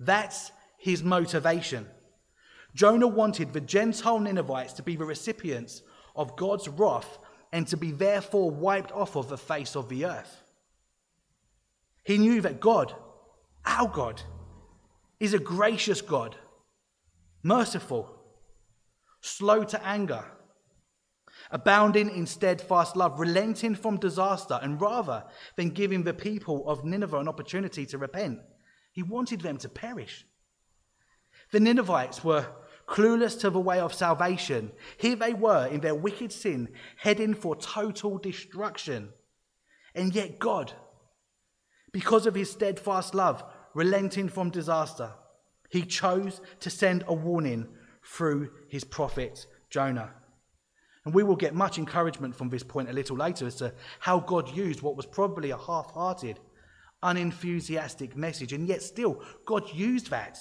That's 0.00 0.50
his 0.78 1.05
motivation. 1.05 1.87
Jonah 2.75 3.07
wanted 3.07 3.52
the 3.52 3.61
Gentile 3.61 4.19
Ninevites 4.19 4.73
to 4.73 4.83
be 4.83 4.97
the 4.97 5.05
recipients 5.05 5.83
of 6.16 6.35
God's 6.35 6.66
wrath 6.66 7.19
and 7.52 7.69
to 7.69 7.76
be 7.76 7.93
therefore 7.93 8.50
wiped 8.50 8.90
off 8.90 9.14
of 9.14 9.28
the 9.28 9.38
face 9.38 9.76
of 9.76 9.88
the 9.88 10.07
earth. 10.07 10.43
He 12.02 12.19
knew 12.19 12.40
that 12.40 12.59
God, 12.59 12.93
our 13.66 13.88
God, 13.88 14.23
is 15.18 15.35
a 15.35 15.38
gracious 15.38 16.00
God, 16.00 16.37
merciful, 17.42 18.16
slow 19.20 19.64
to 19.64 19.87
anger, 19.87 20.25
abounding 21.50 22.11
in 22.11 22.26
steadfast 22.26 22.96
love, 22.96 23.18
relenting 23.18 23.75
from 23.75 23.99
disaster, 23.99 24.58
and 24.62 24.80
rather 24.80 25.25
than 25.56 25.70
giving 25.70 26.02
the 26.02 26.14
people 26.14 26.68
of 26.68 26.85
Nineveh 26.85 27.18
an 27.18 27.28
opportunity 27.28 27.87
to 27.87 27.99
repent, 27.99 28.40
he 28.92 29.02
wanted 29.02 29.40
them 29.40 29.58
to 29.58 29.68
perish. 29.68 30.26
The 31.52 31.61
Ninevites 31.61 32.25
were 32.25 32.46
clueless 32.87 33.38
to 33.40 33.50
the 33.50 33.61
way 33.61 33.80
of 33.80 33.94
salvation. 33.94 34.73
Here 34.99 35.16
they 35.16 35.35
were 35.35 35.66
in 35.66 35.80
their 35.80 35.94
wicked 35.94 36.32
sin, 36.32 36.68
heading 36.96 37.35
for 37.35 37.56
total 37.56 38.18
destruction. 38.18 39.11
And 39.94 40.14
yet, 40.14 40.38
God, 40.38 40.73
because 41.92 42.26
of 42.26 42.35
his 42.35 42.50
steadfast 42.50 43.14
love, 43.14 43.44
relenting 43.76 44.26
from 44.26 44.49
disaster, 44.49 45.11
he 45.68 45.83
chose 45.83 46.40
to 46.61 46.71
send 46.71 47.04
a 47.06 47.12
warning 47.12 47.68
through 48.02 48.50
his 48.68 48.85
prophet 48.85 49.47
Jonah. 49.68 50.14
And 51.04 51.12
we 51.14 51.23
will 51.23 51.37
get 51.37 51.54
much 51.54 51.76
encouragement 51.76 52.35
from 52.35 52.49
this 52.49 52.62
point 52.62 52.88
a 52.88 52.95
little 52.95 53.18
later 53.18 53.47
as 53.47 53.56
to 53.56 53.75
how 54.00 54.18
God 54.18 54.49
used 54.56 54.80
what 54.80 54.97
was 54.97 55.04
probably 55.04 55.50
a 55.50 55.59
half 55.59 55.90
hearted, 55.90 56.40
unenthusiastic 57.02 58.16
message. 58.16 58.54
And 58.54 58.66
yet, 58.66 58.83
still, 58.83 59.23
God 59.45 59.64
used 59.75 60.09
that 60.09 60.38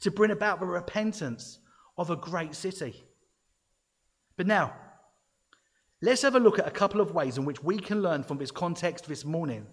to 0.00 0.10
bring 0.10 0.32
about 0.32 0.58
the 0.58 0.66
repentance 0.66 1.60
of 1.96 2.10
a 2.10 2.16
great 2.16 2.54
city. 2.54 3.04
But 4.36 4.48
now, 4.48 4.74
let's 6.00 6.22
have 6.22 6.34
a 6.34 6.40
look 6.40 6.58
at 6.58 6.66
a 6.66 6.72
couple 6.72 7.00
of 7.00 7.12
ways 7.12 7.38
in 7.38 7.44
which 7.44 7.62
we 7.62 7.78
can 7.78 8.02
learn 8.02 8.24
from 8.24 8.38
this 8.38 8.50
context 8.50 9.06
this 9.06 9.24
morning 9.24 9.68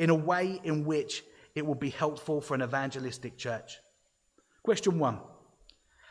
in 0.00 0.10
a 0.10 0.14
way 0.16 0.60
in 0.64 0.84
which 0.84 1.22
it 1.54 1.64
will 1.64 1.74
be 1.74 1.90
helpful 1.90 2.40
for 2.40 2.54
an 2.54 2.62
evangelistic 2.62 3.36
church. 3.36 3.78
Question 4.62 4.98
one 4.98 5.20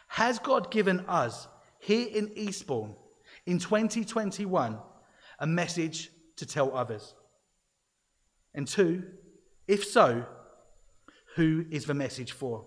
Has 0.07 0.39
God 0.39 0.71
given 0.71 1.01
us 1.07 1.47
here 1.79 2.07
in 2.07 2.31
Eastbourne 2.35 2.95
in 3.45 3.59
2021 3.59 4.79
a 5.39 5.47
message 5.47 6.09
to 6.37 6.45
tell 6.45 6.75
others? 6.75 7.15
And 8.53 8.67
two, 8.67 9.03
if 9.67 9.83
so, 9.83 10.25
who 11.35 11.65
is 11.71 11.85
the 11.85 11.93
message 11.93 12.31
for? 12.31 12.65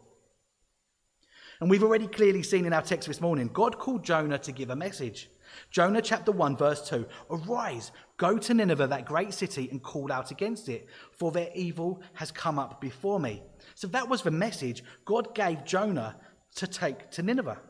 And 1.61 1.71
we've 1.71 1.83
already 1.83 2.07
clearly 2.07 2.43
seen 2.43 2.67
in 2.67 2.73
our 2.73 2.83
text 2.83 3.09
this 3.09 3.21
morning, 3.21 3.49
God 3.53 3.79
called 3.79 4.05
Jonah 4.05 4.39
to 4.39 4.53
give 4.53 4.71
a 4.71 4.77
message. 4.77 5.31
Jonah 5.71 6.03
chapter 6.03 6.33
1, 6.33 6.57
verse 6.57 6.89
2 6.89 7.07
Arise, 7.31 7.93
go 8.17 8.39
to 8.39 8.55
Nineveh, 8.55 8.87
that 8.87 9.07
great 9.07 9.35
city, 9.35 9.69
and 9.71 9.83
call 9.83 10.13
out 10.13 10.31
against 10.31 10.69
it, 10.69 10.87
for 11.13 11.33
their 11.33 11.51
evil 11.55 12.01
has 12.15 12.31
come 12.31 12.59
up 12.59 12.81
before 12.81 13.21
me. 13.21 13.43
So 13.75 13.87
that 13.89 14.09
was 14.09 14.23
the 14.23 14.31
message 14.31 14.85
God 15.05 15.35
gave 15.35 15.65
Jonah 15.65 16.17
to 16.57 16.67
take 16.67 17.11
to 17.13 17.23
Nineveh. 17.23 17.61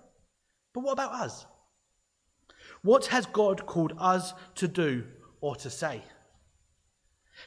But 0.73 0.81
what 0.81 0.93
about 0.93 1.13
us? 1.13 1.47
What 2.83 3.07
has 3.07 3.27
God 3.27 3.67
called 3.67 3.95
us 3.99 4.33
to 4.57 4.69
do 4.69 5.05
or 5.41 5.57
to 5.57 5.71
say? 5.71 6.03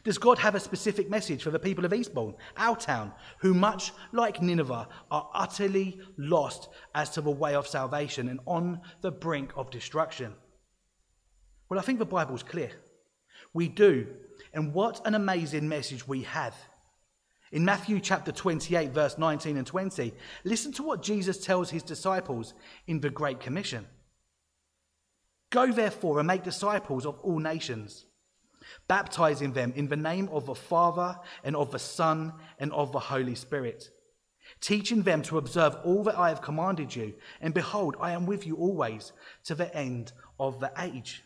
Does 0.03 0.17
God 0.17 0.39
have 0.39 0.55
a 0.55 0.59
specific 0.59 1.09
message 1.09 1.43
for 1.43 1.51
the 1.51 1.59
people 1.59 1.85
of 1.85 1.93
Eastbourne, 1.93 2.35
our 2.57 2.75
town, 2.75 3.11
who, 3.39 3.53
much 3.53 3.91
like 4.11 4.41
Nineveh, 4.41 4.87
are 5.11 5.29
utterly 5.33 5.99
lost 6.17 6.69
as 6.95 7.09
to 7.11 7.21
the 7.21 7.31
way 7.31 7.55
of 7.55 7.67
salvation 7.67 8.29
and 8.29 8.39
on 8.45 8.81
the 9.01 9.11
brink 9.11 9.51
of 9.55 9.71
destruction? 9.71 10.33
Well, 11.69 11.79
I 11.79 11.83
think 11.83 11.99
the 11.99 12.05
Bible's 12.05 12.43
clear. 12.43 12.71
We 13.53 13.67
do. 13.67 14.07
And 14.53 14.73
what 14.73 15.05
an 15.05 15.15
amazing 15.15 15.67
message 15.67 16.07
we 16.07 16.23
have. 16.23 16.55
In 17.51 17.65
Matthew 17.65 17.99
chapter 17.99 18.31
28, 18.31 18.91
verse 18.91 19.17
19 19.17 19.57
and 19.57 19.67
20, 19.67 20.13
listen 20.43 20.71
to 20.73 20.83
what 20.83 21.01
Jesus 21.01 21.43
tells 21.43 21.71
his 21.71 21.83
disciples 21.83 22.53
in 22.87 23.01
the 23.01 23.09
Great 23.09 23.39
Commission 23.39 23.87
Go 25.49 25.71
therefore 25.71 26.19
and 26.19 26.27
make 26.27 26.43
disciples 26.43 27.07
of 27.07 27.19
all 27.21 27.39
nations 27.39 28.05
baptizing 28.87 29.53
them 29.53 29.73
in 29.75 29.87
the 29.87 29.95
name 29.95 30.29
of 30.31 30.45
the 30.45 30.55
Father 30.55 31.17
and 31.43 31.55
of 31.55 31.71
the 31.71 31.79
Son 31.79 32.33
and 32.59 32.71
of 32.73 32.91
the 32.91 32.99
Holy 32.99 33.35
Spirit, 33.35 33.89
teaching 34.61 35.03
them 35.03 35.21
to 35.23 35.37
observe 35.37 35.75
all 35.83 36.03
that 36.03 36.17
I 36.17 36.29
have 36.29 36.41
commanded 36.41 36.95
you. 36.95 37.13
And 37.41 37.53
behold, 37.53 37.95
I 37.99 38.11
am 38.11 38.25
with 38.25 38.45
you 38.45 38.55
always 38.55 39.11
to 39.45 39.55
the 39.55 39.75
end 39.75 40.11
of 40.39 40.59
the 40.59 40.71
age. 40.77 41.23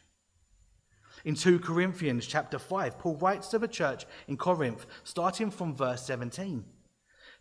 In 1.26 1.36
2 1.36 1.60
Corinthians 1.60 2.26
chapter 2.26 2.60
5, 2.60 3.00
Paul 3.00 3.16
writes 3.16 3.48
to 3.50 3.60
the 3.60 3.68
church 3.68 4.06
in 4.28 4.36
Corinth, 4.36 4.86
starting 5.04 5.52
from 5.52 5.76
verse 5.76 6.04
17. 6.06 6.66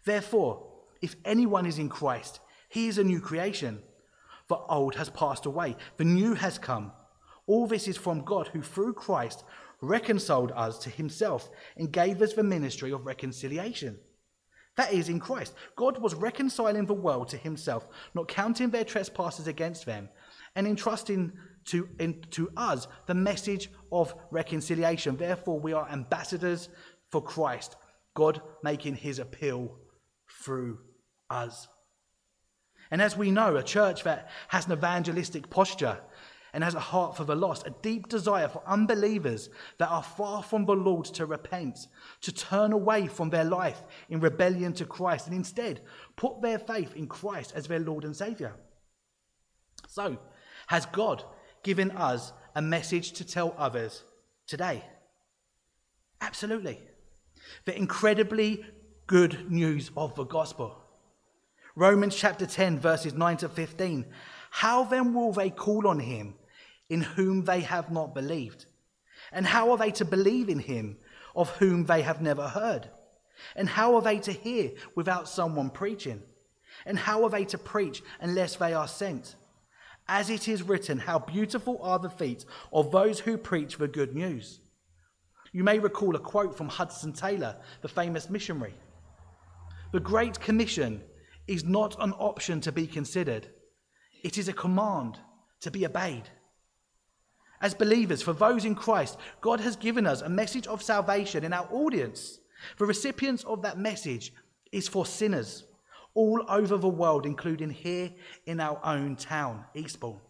Therefore, 0.05 0.69
if 1.01 1.17
anyone 1.25 1.67
is 1.67 1.79
in 1.79 1.89
Christ, 1.89 2.41
he 2.69 2.87
is 2.87 2.99
a 2.99 3.05
new 3.05 3.21
creation. 3.21 3.83
The 4.49 4.57
old 4.57 4.95
has 4.97 5.11
passed 5.11 5.47
away, 5.47 5.77
the 5.97 6.05
new 6.05 6.35
has 6.35 6.59
come. 6.59 6.93
All 7.47 7.67
this 7.67 7.89
is 7.89 7.97
from 7.97 8.23
God, 8.23 8.49
who 8.49 8.63
through 8.63 8.95
Christ 8.95 9.45
reconciled 9.83 10.53
us 10.53 10.79
to 10.79 10.91
himself 10.91 11.51
and 11.77 11.93
gave 11.93 12.23
us 12.23 12.33
the 12.33 12.43
ministry 12.43 12.93
of 12.93 13.05
reconciliation. 13.05 13.99
That 14.77 14.93
is, 14.93 15.11
in 15.11 15.21
Christ. 15.21 15.55
God 15.77 15.99
was 15.99 16.15
reconciling 16.15 16.87
the 16.87 16.95
world 16.95 17.29
to 17.29 17.37
himself, 17.37 17.87
not 18.15 18.29
counting 18.29 18.71
their 18.71 18.85
trespasses 18.85 19.47
against 19.47 19.85
them, 19.85 20.09
and 20.57 20.67
entrusting 20.67 21.33
to, 21.67 21.89
in, 21.99 22.23
to 22.31 22.51
us 22.57 22.89
the 23.07 23.15
message 23.15 23.71
of 23.91 24.15
reconciliation. 24.31 25.17
Therefore, 25.17 25.61
we 25.61 25.75
are 25.75 25.89
ambassadors 25.91 26.71
for 27.11 27.23
Christ, 27.23 27.77
God 28.15 28.41
making 28.63 28.95
his 28.95 29.19
appeal 29.19 29.77
through 30.43 30.79
us. 31.29 31.69
And 32.91 33.03
as 33.03 33.17
we 33.17 33.31
know, 33.31 33.57
a 33.57 33.63
church 33.63 34.05
that 34.05 34.31
has 34.49 34.67
an 34.67 34.73
evangelistic 34.73 35.51
posture 35.51 35.99
and 36.53 36.63
has 36.63 36.75
a 36.75 36.81
heart 36.81 37.17
for 37.17 37.25
the 37.25 37.35
lost, 37.35 37.67
a 37.67 37.75
deep 37.83 38.09
desire 38.09 38.49
for 38.49 38.63
unbelievers 38.67 39.49
that 39.79 39.89
are 39.89 40.03
far 40.03 40.43
from 40.43 40.67
the 40.67 40.75
Lord 40.75 41.07
to 41.07 41.25
repent, 41.25 41.87
to 42.21 42.33
turn 42.33 42.73
away 42.73 43.07
from 43.07 43.31
their 43.31 43.45
life 43.45 43.83
in 44.11 44.21
rebellion 44.21 44.73
to 44.75 44.85
Christ, 44.85 45.27
and 45.27 45.35
instead 45.35 45.81
put 46.17 46.43
their 46.43 46.59
faith 46.59 46.95
in 46.95 47.07
Christ 47.07 47.53
as 47.55 47.67
their 47.67 47.79
Lord 47.79 48.05
and 48.05 48.15
Savior. 48.15 48.55
So, 49.89 50.19
has 50.67 50.87
God 50.87 51.25
given 51.63 51.91
us 51.93 52.33
a 52.55 52.63
message 52.63 53.13
to 53.13 53.25
tell 53.25 53.55
others 53.57 54.05
today? 54.47 54.85
Absolutely. 56.21 56.81
The 57.65 57.77
incredibly 57.77 58.65
good 59.07 59.51
news 59.51 59.91
of 59.97 60.15
the 60.15 60.25
gospel. 60.25 60.77
Romans 61.75 62.15
chapter 62.15 62.47
10, 62.47 62.79
verses 62.79 63.15
9 63.15 63.39
to 63.39 63.49
15. 63.49 64.05
How 64.51 64.85
then 64.85 65.15
will 65.15 65.33
they 65.33 65.49
call 65.49 65.89
on 65.89 65.99
him 65.99 66.35
in 66.93 67.01
whom 67.01 67.43
they 67.45 67.61
have 67.61 67.91
not 67.91 68.15
believed? 68.15 68.67
And 69.33 69.47
how 69.47 69.71
are 69.71 69.79
they 69.79 69.93
to 69.93 70.05
believe 70.05 70.51
in 70.51 70.59
him 70.59 70.99
of 71.35 71.49
whom 71.57 71.87
they 71.87 72.03
have 72.03 72.21
never 72.21 72.47
heard? 72.47 72.91
And 73.57 73.67
how 73.67 73.95
are 73.95 74.03
they 74.03 74.19
to 74.19 74.33
hear 74.33 74.73
without 74.95 75.27
someone 75.27 75.71
preaching? 75.71 76.23
And 76.85 76.99
how 76.99 77.25
are 77.25 77.31
they 77.31 77.47
to 77.47 77.57
preach 77.57 78.03
unless 78.21 78.57
they 78.57 78.75
are 78.75 78.87
sent? 78.87 79.37
As 80.07 80.29
it 80.29 80.49
is 80.49 80.63
written, 80.63 80.99
how 80.99 81.19
beautiful 81.19 81.79
are 81.81 81.99
the 81.99 82.11
feet 82.11 82.45
of 82.75 82.91
those 82.91 83.21
who 83.21 83.39
preach 83.39 83.79
the 83.79 83.89
good 83.89 84.15
news. 84.15 84.61
You 85.51 85.65
may 85.65 85.79
recall 85.79 86.15
a 86.15 86.19
quote 86.19 86.55
from 86.55 86.69
Hudson 86.69 87.15
Taylor, 87.15 87.57
the 87.81 87.89
famous 87.89 88.29
missionary. 88.29 88.75
The 89.93 90.01
Great 90.01 90.39
Commission 90.41 91.01
is 91.47 91.65
not 91.65 91.97
an 92.01 92.13
option 92.13 92.61
to 92.63 92.73
be 92.73 92.87
considered, 92.87 93.49
it 94.23 94.37
is 94.37 94.49
a 94.49 94.53
command 94.53 95.19
to 95.61 95.71
be 95.71 95.87
obeyed. 95.87 96.29
As 97.63 97.75
believers, 97.75 98.21
for 98.21 98.33
those 98.33 98.65
in 98.65 98.75
Christ, 98.75 99.17
God 99.41 99.61
has 99.61 99.77
given 99.77 100.05
us 100.05 100.21
a 100.21 100.29
message 100.29 100.67
of 100.67 100.83
salvation 100.83 101.45
in 101.45 101.53
our 101.53 101.69
audience. 101.71 102.41
The 102.77 102.87
recipients 102.87 103.45
of 103.45 103.63
that 103.63 103.79
message 103.79 104.33
is 104.73 104.89
for 104.89 105.07
sinners 105.07 105.65
all 106.15 106.45
over 106.49 106.77
the 106.77 106.89
world, 106.89 107.25
including 107.25 107.71
here 107.71 108.11
in 108.47 108.59
our 108.59 108.81
own 108.85 109.17
town, 109.17 109.65
Eastbourne. 109.75 110.21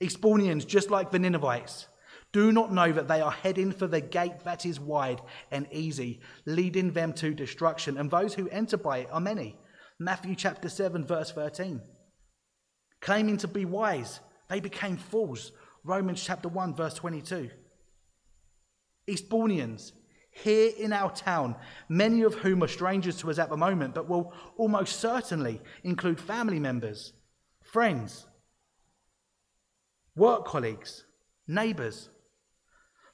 Eastbournians, 0.00 0.66
just 0.66 0.90
like 0.90 1.10
the 1.10 1.18
Ninevites, 1.18 1.86
do 2.32 2.50
not 2.50 2.72
know 2.72 2.90
that 2.90 3.06
they 3.06 3.20
are 3.20 3.30
heading 3.30 3.72
for 3.72 3.86
the 3.86 4.00
gate 4.00 4.40
that 4.44 4.64
is 4.64 4.80
wide 4.80 5.20
and 5.50 5.68
easy, 5.70 6.20
leading 6.46 6.92
them 6.92 7.12
to 7.12 7.34
destruction, 7.34 7.98
and 7.98 8.10
those 8.10 8.34
who 8.34 8.48
enter 8.48 8.78
by 8.78 8.98
it 8.98 9.08
are 9.12 9.20
many. 9.20 9.56
Matthew 9.98 10.34
chapter 10.34 10.70
7, 10.70 11.04
verse 11.04 11.30
13. 11.30 11.80
Claiming 13.00 13.36
to 13.36 13.48
be 13.48 13.66
wise, 13.66 14.20
they 14.52 14.60
became 14.60 14.98
fools. 14.98 15.50
Romans 15.82 16.22
chapter 16.22 16.46
1, 16.46 16.74
verse 16.74 16.92
22. 16.92 17.48
Eastbournians, 19.08 19.92
here 20.30 20.72
in 20.78 20.92
our 20.92 21.10
town, 21.10 21.56
many 21.88 22.20
of 22.20 22.34
whom 22.34 22.62
are 22.62 22.68
strangers 22.68 23.16
to 23.16 23.30
us 23.30 23.38
at 23.38 23.48
the 23.48 23.56
moment, 23.56 23.94
but 23.94 24.10
will 24.10 24.34
almost 24.58 25.00
certainly 25.00 25.62
include 25.84 26.20
family 26.20 26.58
members, 26.60 27.14
friends, 27.62 28.26
work 30.16 30.44
colleagues, 30.44 31.04
neighbours, 31.48 32.10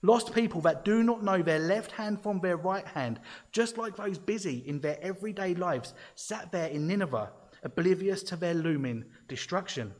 lost 0.02 0.34
people 0.34 0.60
that 0.62 0.84
do 0.84 1.04
not 1.04 1.22
know 1.22 1.40
their 1.40 1.60
left 1.60 1.92
hand 1.92 2.20
from 2.20 2.40
their 2.40 2.56
right 2.56 2.86
hand, 2.88 3.20
just 3.52 3.78
like 3.78 3.94
those 3.94 4.18
busy 4.18 4.64
in 4.66 4.80
their 4.80 4.98
everyday 5.00 5.54
lives, 5.54 5.94
sat 6.16 6.50
there 6.50 6.68
in 6.68 6.88
Nineveh, 6.88 7.30
oblivious 7.62 8.24
to 8.24 8.34
their 8.34 8.54
looming 8.54 9.04
destruction. 9.28 9.94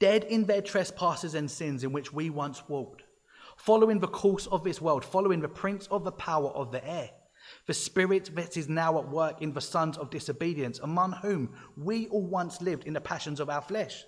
Dead 0.00 0.24
in 0.24 0.44
their 0.44 0.62
trespasses 0.62 1.34
and 1.34 1.48
sins 1.48 1.84
in 1.84 1.92
which 1.92 2.12
we 2.12 2.30
once 2.30 2.68
walked 2.68 3.04
following 3.60 3.98
the 4.00 4.08
course 4.08 4.46
of 4.46 4.64
this 4.64 4.80
world, 4.80 5.04
following 5.04 5.40
the 5.40 5.48
prince 5.48 5.86
of 5.88 6.02
the 6.02 6.12
power 6.12 6.48
of 6.50 6.72
the 6.72 6.86
air, 6.88 7.10
the 7.66 7.74
spirit 7.74 8.30
that 8.34 8.56
is 8.56 8.70
now 8.70 8.98
at 8.98 9.08
work 9.08 9.42
in 9.42 9.52
the 9.52 9.60
sons 9.60 9.98
of 9.98 10.08
disobedience, 10.08 10.78
among 10.78 11.12
whom 11.12 11.50
we 11.76 12.06
all 12.08 12.26
once 12.26 12.62
lived 12.62 12.84
in 12.84 12.94
the 12.94 13.00
passions 13.00 13.38
of 13.38 13.50
our 13.50 13.60
flesh, 13.60 14.04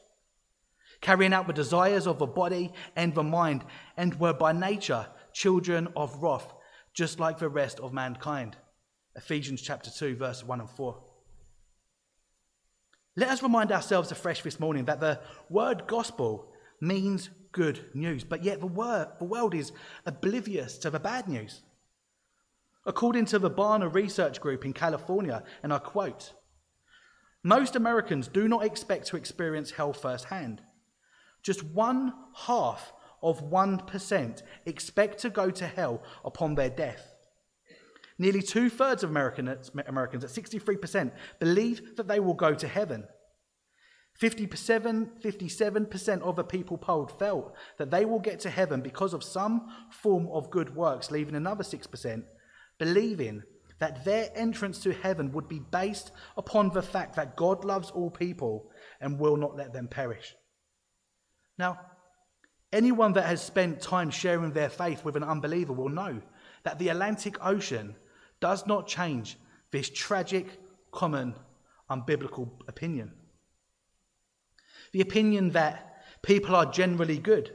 carrying 1.02 1.34
out 1.34 1.46
the 1.46 1.52
desires 1.52 2.06
of 2.06 2.18
the 2.18 2.26
body 2.26 2.72
and 2.96 3.14
the 3.14 3.22
mind, 3.22 3.62
and 3.98 4.18
were 4.18 4.32
by 4.32 4.52
nature 4.52 5.06
children 5.34 5.86
of 5.96 6.22
wrath, 6.22 6.54
just 6.94 7.20
like 7.20 7.38
the 7.38 7.48
rest 7.48 7.78
of 7.80 7.92
mankind. 7.92 8.56
Ephesians 9.16 9.60
chapter 9.60 9.90
2, 9.90 10.16
verse 10.16 10.42
1 10.42 10.60
and 10.60 10.70
4. 10.70 10.98
Let 13.14 13.28
us 13.28 13.42
remind 13.42 13.72
ourselves 13.72 14.10
afresh 14.10 14.42
this 14.42 14.58
morning 14.58 14.86
that 14.86 15.00
the 15.00 15.20
word 15.50 15.86
gospel 15.86 16.50
means 16.80 17.28
good 17.52 17.84
news, 17.94 18.24
but 18.24 18.42
yet 18.42 18.60
the, 18.60 19.08
the 19.18 19.24
world 19.24 19.54
is 19.54 19.72
oblivious 20.06 20.78
to 20.78 20.90
the 20.90 20.98
bad 20.98 21.28
news. 21.28 21.62
According 22.86 23.26
to 23.26 23.38
the 23.38 23.50
Barna 23.50 23.92
Research 23.92 24.40
Group 24.40 24.64
in 24.64 24.72
California, 24.72 25.44
and 25.62 25.72
I 25.72 25.78
quote, 25.78 26.32
most 27.44 27.76
Americans 27.76 28.28
do 28.28 28.48
not 28.48 28.64
expect 28.64 29.08
to 29.08 29.16
experience 29.16 29.72
hell 29.72 29.92
firsthand. 29.92 30.62
Just 31.42 31.62
one 31.62 32.14
half 32.34 32.92
of 33.22 33.50
1% 33.50 34.42
expect 34.64 35.18
to 35.18 35.30
go 35.30 35.50
to 35.50 35.66
hell 35.66 36.02
upon 36.24 36.54
their 36.54 36.70
death. 36.70 37.11
Nearly 38.18 38.42
two 38.42 38.68
thirds 38.68 39.02
of 39.02 39.10
Americans, 39.10 39.70
Americans, 39.86 40.24
at 40.24 40.30
63%, 40.30 41.12
believe 41.38 41.96
that 41.96 42.08
they 42.08 42.20
will 42.20 42.34
go 42.34 42.54
to 42.54 42.68
heaven. 42.68 43.04
57, 44.18 45.12
57% 45.24 46.22
of 46.22 46.36
the 46.36 46.44
people 46.44 46.76
polled 46.76 47.18
felt 47.18 47.54
that 47.78 47.90
they 47.90 48.04
will 48.04 48.20
get 48.20 48.40
to 48.40 48.50
heaven 48.50 48.82
because 48.82 49.14
of 49.14 49.24
some 49.24 49.68
form 49.90 50.28
of 50.30 50.50
good 50.50 50.76
works, 50.76 51.10
leaving 51.10 51.34
another 51.34 51.64
6% 51.64 52.24
believing 52.82 53.44
that 53.78 54.04
their 54.04 54.28
entrance 54.34 54.80
to 54.80 54.92
heaven 54.92 55.30
would 55.30 55.48
be 55.48 55.60
based 55.60 56.10
upon 56.36 56.70
the 56.70 56.82
fact 56.82 57.14
that 57.14 57.36
God 57.36 57.64
loves 57.64 57.90
all 57.90 58.10
people 58.10 58.70
and 59.00 59.20
will 59.20 59.36
not 59.36 59.56
let 59.56 59.72
them 59.72 59.86
perish. 59.86 60.34
Now, 61.58 61.78
anyone 62.72 63.12
that 63.12 63.26
has 63.26 63.40
spent 63.40 63.80
time 63.80 64.10
sharing 64.10 64.52
their 64.52 64.68
faith 64.68 65.04
with 65.04 65.16
an 65.16 65.22
unbeliever 65.22 65.72
will 65.72 65.88
know 65.88 66.22
that 66.64 66.80
the 66.80 66.88
Atlantic 66.88 67.36
Ocean 67.44 67.94
does 68.42 68.66
not 68.66 68.86
change 68.86 69.38
this 69.70 69.88
tragic, 69.88 70.46
common, 70.90 71.34
unbiblical 71.90 72.50
opinion 72.68 73.12
the 74.92 75.00
opinion 75.00 75.50
that 75.50 76.04
people 76.22 76.54
are 76.54 76.70
generally 76.70 77.18
good, 77.18 77.52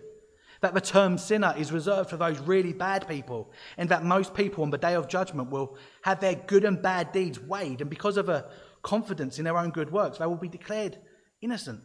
that 0.62 0.73
the 0.73 0.82
term 0.82 1.17
sinner 1.17 1.54
is 1.58 1.71
reserved 1.71 2.10
for 2.10 2.17
those 2.17 2.39
really 2.39 2.73
bad 2.73 3.08
people, 3.08 3.52
and 3.78 3.89
that 3.89 4.04
most 4.04 4.34
people 4.34 4.63
on 4.63 4.71
the 4.71 4.78
day 4.78 4.95
of 4.95 5.08
judgment 5.08 5.50
will 5.50 5.78
have 6.02 6.19
their 6.19 6.36
good 6.36 6.65
and 6.65 6.82
bad 6.82 7.12
deeds 7.12 7.39
weighed, 7.39 7.80
and 7.80 7.89
because 7.89 8.17
of 8.17 8.28
a 8.28 8.50
confidence 8.82 9.38
in 9.38 9.45
their 9.45 9.58
own 9.58 9.69
good 9.69 9.91
works, 9.91 10.17
they 10.17 10.26
will 10.26 10.36
be 10.36 10.50
declared 10.50 10.97
innocent. 11.41 11.82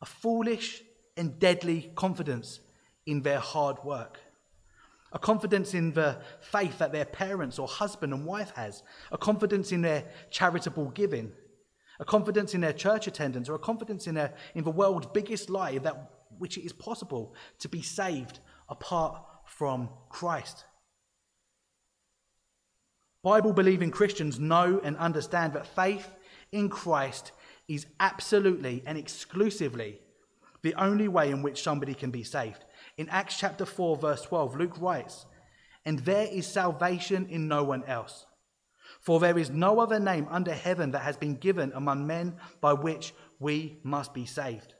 A 0.00 0.06
foolish 0.06 0.82
and 1.16 1.38
deadly 1.38 1.90
confidence 1.94 2.60
in 3.06 3.22
their 3.22 3.40
hard 3.40 3.84
work. 3.84 4.18
A 5.12 5.18
confidence 5.18 5.74
in 5.74 5.92
the 5.92 6.18
faith 6.40 6.78
that 6.78 6.92
their 6.92 7.04
parents 7.04 7.58
or 7.58 7.66
husband 7.66 8.12
and 8.12 8.24
wife 8.24 8.52
has. 8.54 8.82
A 9.10 9.18
confidence 9.18 9.72
in 9.72 9.82
their 9.82 10.04
charitable 10.30 10.90
giving 10.90 11.32
a 12.00 12.04
confidence 12.04 12.54
in 12.54 12.62
their 12.62 12.72
church 12.72 13.06
attendance, 13.06 13.48
or 13.48 13.54
a 13.54 13.58
confidence 13.58 14.06
in, 14.06 14.16
in 14.54 14.64
the 14.64 14.70
world's 14.70 15.06
biggest 15.08 15.50
lie 15.50 15.76
that 15.78 16.10
which 16.38 16.56
it 16.56 16.64
is 16.64 16.72
possible 16.72 17.34
to 17.58 17.68
be 17.68 17.82
saved 17.82 18.40
apart 18.70 19.22
from 19.44 19.90
Christ. 20.08 20.64
Bible 23.22 23.52
believing 23.52 23.90
Christians 23.90 24.40
know 24.40 24.80
and 24.82 24.96
understand 24.96 25.52
that 25.52 25.66
faith 25.66 26.08
in 26.52 26.70
Christ 26.70 27.32
is 27.68 27.84
absolutely 28.00 28.82
and 28.86 28.96
exclusively 28.96 30.00
the 30.62 30.74
only 30.74 31.08
way 31.08 31.30
in 31.30 31.42
which 31.42 31.62
somebody 31.62 31.94
can 31.94 32.10
be 32.10 32.22
saved. 32.22 32.64
In 32.96 33.08
Acts 33.08 33.38
chapter 33.38 33.64
4, 33.64 33.96
verse 33.96 34.22
12, 34.22 34.56
Luke 34.56 34.80
writes, 34.80 35.26
And 35.84 36.00
there 36.00 36.28
is 36.30 36.46
salvation 36.46 37.26
in 37.28 37.48
no 37.48 37.64
one 37.64 37.84
else. 37.84 38.26
For 39.00 39.18
there 39.18 39.38
is 39.38 39.50
no 39.50 39.80
other 39.80 39.98
name 39.98 40.26
under 40.30 40.52
heaven 40.52 40.90
that 40.90 41.02
has 41.02 41.16
been 41.16 41.36
given 41.36 41.72
among 41.74 42.06
men 42.06 42.36
by 42.60 42.74
which 42.74 43.14
we 43.38 43.78
must 43.82 44.12
be 44.12 44.26
saved. 44.26 44.74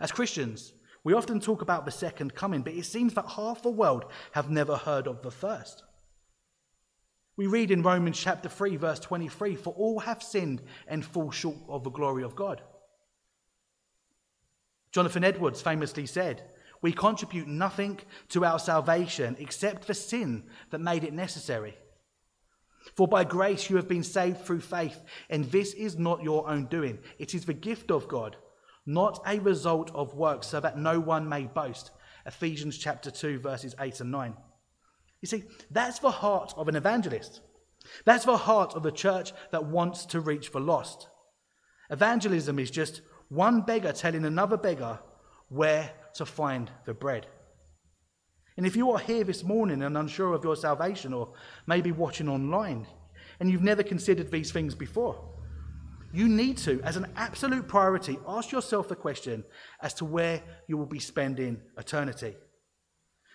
As 0.00 0.12
Christians, 0.12 0.72
we 1.04 1.14
often 1.14 1.38
talk 1.38 1.62
about 1.62 1.84
the 1.84 1.92
second 1.92 2.34
coming, 2.34 2.62
but 2.62 2.74
it 2.74 2.84
seems 2.84 3.14
that 3.14 3.30
half 3.30 3.62
the 3.62 3.70
world 3.70 4.06
have 4.32 4.50
never 4.50 4.76
heard 4.76 5.06
of 5.06 5.22
the 5.22 5.30
first. 5.30 5.84
We 7.36 7.46
read 7.46 7.70
in 7.70 7.82
Romans 7.82 8.18
chapter 8.18 8.48
3, 8.48 8.76
verse 8.76 8.98
23 8.98 9.54
For 9.54 9.72
all 9.74 10.00
have 10.00 10.22
sinned 10.22 10.62
and 10.88 11.04
fall 11.04 11.30
short 11.30 11.56
of 11.68 11.84
the 11.84 11.90
glory 11.90 12.24
of 12.24 12.34
God. 12.34 12.62
Jonathan 14.96 15.24
Edwards 15.24 15.60
famously 15.60 16.06
said, 16.06 16.40
We 16.80 16.90
contribute 16.90 17.46
nothing 17.46 18.00
to 18.30 18.46
our 18.46 18.58
salvation 18.58 19.36
except 19.38 19.86
the 19.86 19.92
sin 19.92 20.44
that 20.70 20.80
made 20.80 21.04
it 21.04 21.12
necessary. 21.12 21.76
For 22.94 23.06
by 23.06 23.24
grace 23.24 23.68
you 23.68 23.76
have 23.76 23.88
been 23.88 24.02
saved 24.02 24.40
through 24.40 24.62
faith, 24.62 25.02
and 25.28 25.44
this 25.44 25.74
is 25.74 25.98
not 25.98 26.22
your 26.22 26.48
own 26.48 26.64
doing. 26.68 26.98
It 27.18 27.34
is 27.34 27.44
the 27.44 27.52
gift 27.52 27.90
of 27.90 28.08
God, 28.08 28.38
not 28.86 29.20
a 29.26 29.38
result 29.38 29.94
of 29.94 30.14
works, 30.14 30.46
so 30.46 30.60
that 30.60 30.78
no 30.78 30.98
one 30.98 31.28
may 31.28 31.42
boast. 31.42 31.90
Ephesians 32.24 32.78
chapter 32.78 33.10
2, 33.10 33.38
verses 33.40 33.74
8 33.78 34.00
and 34.00 34.10
9. 34.10 34.34
You 35.20 35.28
see, 35.28 35.44
that's 35.70 35.98
the 35.98 36.10
heart 36.10 36.54
of 36.56 36.68
an 36.68 36.76
evangelist. 36.76 37.42
That's 38.06 38.24
the 38.24 38.38
heart 38.38 38.74
of 38.74 38.86
a 38.86 38.92
church 38.92 39.34
that 39.50 39.66
wants 39.66 40.06
to 40.06 40.20
reach 40.20 40.52
the 40.52 40.58
lost. 40.60 41.08
Evangelism 41.90 42.58
is 42.58 42.70
just 42.70 43.02
one 43.28 43.62
beggar 43.62 43.92
telling 43.92 44.24
another 44.24 44.56
beggar 44.56 44.98
where 45.48 45.90
to 46.14 46.26
find 46.26 46.70
the 46.84 46.94
bread. 46.94 47.26
And 48.56 48.66
if 48.66 48.74
you 48.74 48.90
are 48.92 48.98
here 48.98 49.24
this 49.24 49.44
morning 49.44 49.82
and 49.82 49.98
unsure 49.98 50.32
of 50.32 50.42
your 50.42 50.56
salvation, 50.56 51.12
or 51.12 51.34
maybe 51.66 51.92
watching 51.92 52.28
online, 52.28 52.86
and 53.38 53.50
you've 53.50 53.62
never 53.62 53.82
considered 53.82 54.30
these 54.30 54.50
things 54.50 54.74
before, 54.74 55.22
you 56.12 56.28
need 56.28 56.56
to, 56.58 56.80
as 56.82 56.96
an 56.96 57.06
absolute 57.16 57.68
priority, 57.68 58.18
ask 58.26 58.50
yourself 58.50 58.88
the 58.88 58.96
question 58.96 59.44
as 59.82 59.92
to 59.94 60.06
where 60.06 60.42
you 60.68 60.78
will 60.78 60.86
be 60.86 60.98
spending 60.98 61.60
eternity. 61.76 62.34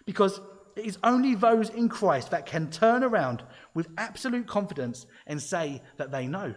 Because 0.05 0.41
it 0.75 0.85
is 0.85 0.97
only 1.03 1.35
those 1.35 1.69
in 1.69 1.89
Christ 1.89 2.31
that 2.31 2.47
can 2.47 2.71
turn 2.71 3.03
around 3.03 3.43
with 3.75 3.89
absolute 3.97 4.47
confidence 4.47 5.05
and 5.27 5.39
say 5.39 5.83
that 5.97 6.11
they 6.11 6.25
know. 6.25 6.55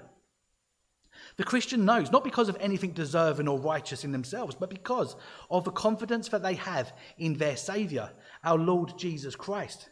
The 1.37 1.44
Christian 1.44 1.85
knows, 1.85 2.12
not 2.12 2.23
because 2.23 2.49
of 2.49 2.57
anything 2.61 2.92
deserving 2.92 3.49
or 3.49 3.59
righteous 3.59 4.05
in 4.05 4.12
themselves, 4.12 4.55
but 4.55 4.70
because 4.70 5.16
of 5.51 5.64
the 5.64 5.73
confidence 5.73 6.29
that 6.29 6.42
they 6.42 6.55
have 6.55 6.92
in 7.18 7.35
their 7.35 7.57
Saviour, 7.57 8.11
our 8.44 8.57
Lord 8.57 8.97
Jesus 8.97 9.35
Christ. 9.35 9.90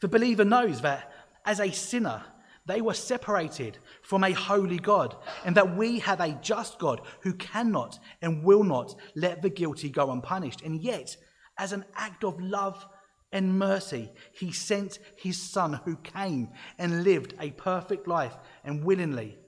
The 0.00 0.08
believer 0.08 0.44
knows 0.44 0.82
that 0.82 1.10
as 1.46 1.58
a 1.58 1.70
sinner, 1.70 2.22
they 2.66 2.80
were 2.80 2.94
separated 2.94 3.78
from 4.02 4.22
a 4.22 4.32
holy 4.32 4.78
God, 4.78 5.16
and 5.44 5.56
that 5.56 5.74
we 5.76 5.98
have 6.00 6.20
a 6.20 6.38
just 6.42 6.78
God 6.78 7.00
who 7.22 7.32
cannot 7.32 7.98
and 8.20 8.44
will 8.44 8.62
not 8.62 8.94
let 9.16 9.42
the 9.42 9.50
guilty 9.50 9.88
go 9.88 10.12
unpunished. 10.12 10.62
And 10.62 10.80
yet, 10.80 11.16
as 11.58 11.72
an 11.72 11.84
act 11.96 12.24
of 12.24 12.40
love 12.40 12.86
and 13.32 13.58
mercy, 13.58 14.12
he 14.34 14.52
sent 14.52 14.98
his 15.16 15.40
Son 15.40 15.80
who 15.84 15.96
came 15.96 16.50
and 16.78 17.04
lived 17.04 17.34
a 17.40 17.50
perfect 17.52 18.06
life 18.06 18.36
and 18.64 18.84
willingly 18.84 19.38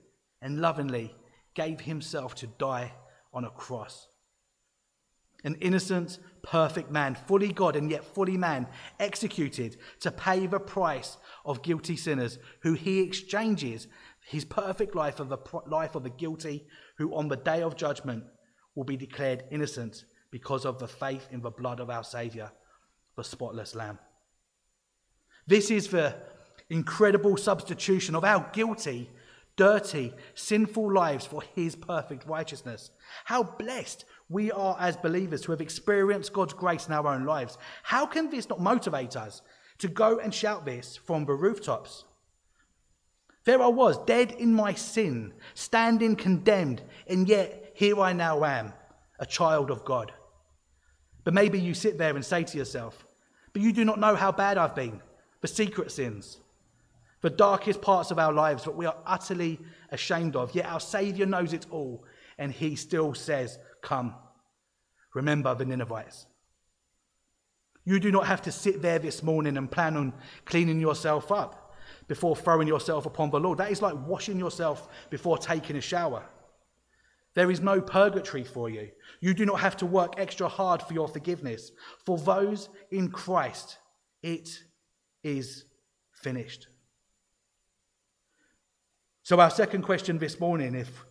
and 0.45 0.61
lovingly 0.61 1.17
gave 1.55 1.81
himself 1.81 2.35
to 2.37 2.47
die 2.47 2.93
on 3.33 3.45
a 3.45 3.51
cross. 3.51 4.07
An 5.43 5.57
innocent, 5.57 6.19
perfect 6.43 6.91
man, 6.91 7.15
fully 7.15 7.49
God 7.53 7.77
and 7.77 7.91
yet 7.91 8.05
fully 8.05 8.37
man, 8.37 8.67
executed 9.01 9.77
to 10.01 10.11
pay 10.11 10.47
the 10.47 10.61
price 10.61 11.17
of 11.45 11.63
guilty 11.63 11.97
sinners, 11.97 12.39
who 12.61 12.75
he 12.75 13.01
exchanges 13.01 13.89
his 14.27 14.45
perfect 14.45 14.95
life 14.95 15.19
of 15.19 15.29
the 15.29 15.39
life 15.67 15.95
of 15.95 16.03
the 16.03 16.11
guilty, 16.11 16.67
who 16.99 17.15
on 17.15 17.29
the 17.29 17.37
day 17.37 17.63
of 17.63 17.77
judgment 17.77 18.25
will 18.75 18.85
be 18.85 18.97
declared 18.97 19.45
innocent 19.51 20.05
because 20.31 20.65
of 20.65 20.79
the 20.79 20.89
faith 20.89 21.27
in 21.31 21.41
the 21.41 21.51
blood 21.51 21.81
of 21.81 21.91
our 21.91 22.05
Saviour, 22.05 22.53
the 23.17 23.25
spotless 23.25 23.75
Lamb. 23.75 23.99
This 25.47 25.71
is 25.71 25.89
the 25.89 26.17
incredible 26.69 27.37
substitution 27.37 28.15
of 28.15 28.25
our 28.25 28.51
guilty, 28.53 29.11
dirty, 29.57 30.13
sinful 30.35 30.93
lives 30.93 31.27
for 31.27 31.43
his 31.55 31.77
perfect 31.77 32.27
righteousness. 32.27 32.91
How 33.25 33.43
blessed 33.43 34.05
we 34.29 34.51
are 34.51 34.77
as 34.81 34.97
believers 34.97 35.43
to 35.43 35.53
have 35.53 35.61
experienced 35.61 36.33
God's 36.33 36.55
grace 36.55 36.87
in 36.87 36.95
our 36.95 37.07
own 37.07 37.25
lives. 37.25 37.59
How 37.83 38.07
can 38.07 38.31
this 38.31 38.49
not 38.49 38.61
motivate 38.61 39.17
us 39.17 39.43
to 39.79 39.89
go 39.89 40.19
and 40.19 40.33
shout 40.33 40.65
this 40.65 40.97
from 40.97 41.25
the 41.25 41.35
rooftops? 41.35 42.05
There 43.45 43.63
I 43.63 43.69
was, 43.69 43.99
dead 44.07 44.33
in 44.33 44.55
my 44.55 44.73
sin, 44.73 45.35
standing 45.53 46.17
condemned, 46.17 46.83
and 47.07 47.29
yet 47.29 47.73
here 47.75 48.01
I 48.01 48.13
now 48.13 48.43
am, 48.45 48.73
a 49.19 49.27
child 49.27 49.71
of 49.71 49.85
God. 49.85 50.13
But 51.25 51.35
maybe 51.35 51.61
you 51.61 51.75
sit 51.75 51.99
there 51.99 52.17
and 52.17 52.25
say 52.25 52.45
to 52.45 52.59
yourself, 52.59 53.05
but 53.53 53.63
you 53.63 53.73
do 53.73 53.85
not 53.85 54.01
know 54.01 54.15
how 54.15 54.33
bad 54.33 54.59
I've 54.59 54.75
been, 54.75 55.01
the 55.43 55.49
secret 55.49 55.93
sins, 55.93 56.41
the 57.25 57.31
darkest 57.31 57.81
parts 57.81 58.11
of 58.11 58.19
our 58.19 58.35
lives 58.35 58.65
that 58.65 58.77
we 58.77 58.85
are 58.85 58.99
utterly 59.07 59.59
ashamed 59.91 60.37
of. 60.37 60.55
Yet 60.55 60.67
our 60.67 60.79
Saviour 60.79 61.27
knows 61.27 61.55
it 61.55 61.65
all, 61.71 62.05
and 62.37 62.53
He 62.53 62.77
still 62.77 63.15
says, 63.15 63.59
Come, 63.81 64.15
remember 65.15 65.55
the 65.55 65.65
Ninevites. 65.65 66.27
You 67.87 67.99
do 67.99 68.13
not 68.13 68.27
have 68.27 68.43
to 68.43 68.53
sit 68.53 68.83
there 68.83 68.99
this 68.99 69.23
morning 69.23 69.57
and 69.57 69.71
plan 69.71 69.97
on 69.97 70.13
cleaning 70.45 70.79
yourself 70.79 71.33
up 71.33 71.73
before 72.09 72.37
throwing 72.37 72.69
yourself 72.69 73.07
upon 73.07 73.31
the 73.31 73.41
Lord. 73.41 73.57
That 73.57 73.71
is 73.71 73.81
like 73.81 73.97
washing 74.07 74.39
yourself 74.39 74.87
before 75.09 75.39
taking 75.39 75.77
a 75.77 75.81
shower. 75.81 76.27
There 77.33 77.51
is 77.51 77.63
no 77.63 77.81
purgatory 77.81 78.45
for 78.45 78.69
you. 78.69 78.91
You 79.23 79.33
do 79.33 79.47
not 79.47 79.61
have 79.61 79.79
to 79.79 79.87
work 79.87 80.17
extra 80.19 80.47
hard 80.47 80.83
for 80.83 80.93
your 80.93 81.09
forgiveness. 81.09 81.73
For 82.05 82.19
those 82.19 82.69
in 82.91 83.09
Christ, 83.09 83.79
it 84.23 84.63
is 85.23 85.65
finished. 86.13 86.69
So, 89.25 89.41
our 89.41 89.49
second 89.49 89.83
question 89.83 90.19
this 90.19 90.39
morning 90.39 90.75
if 90.75 91.03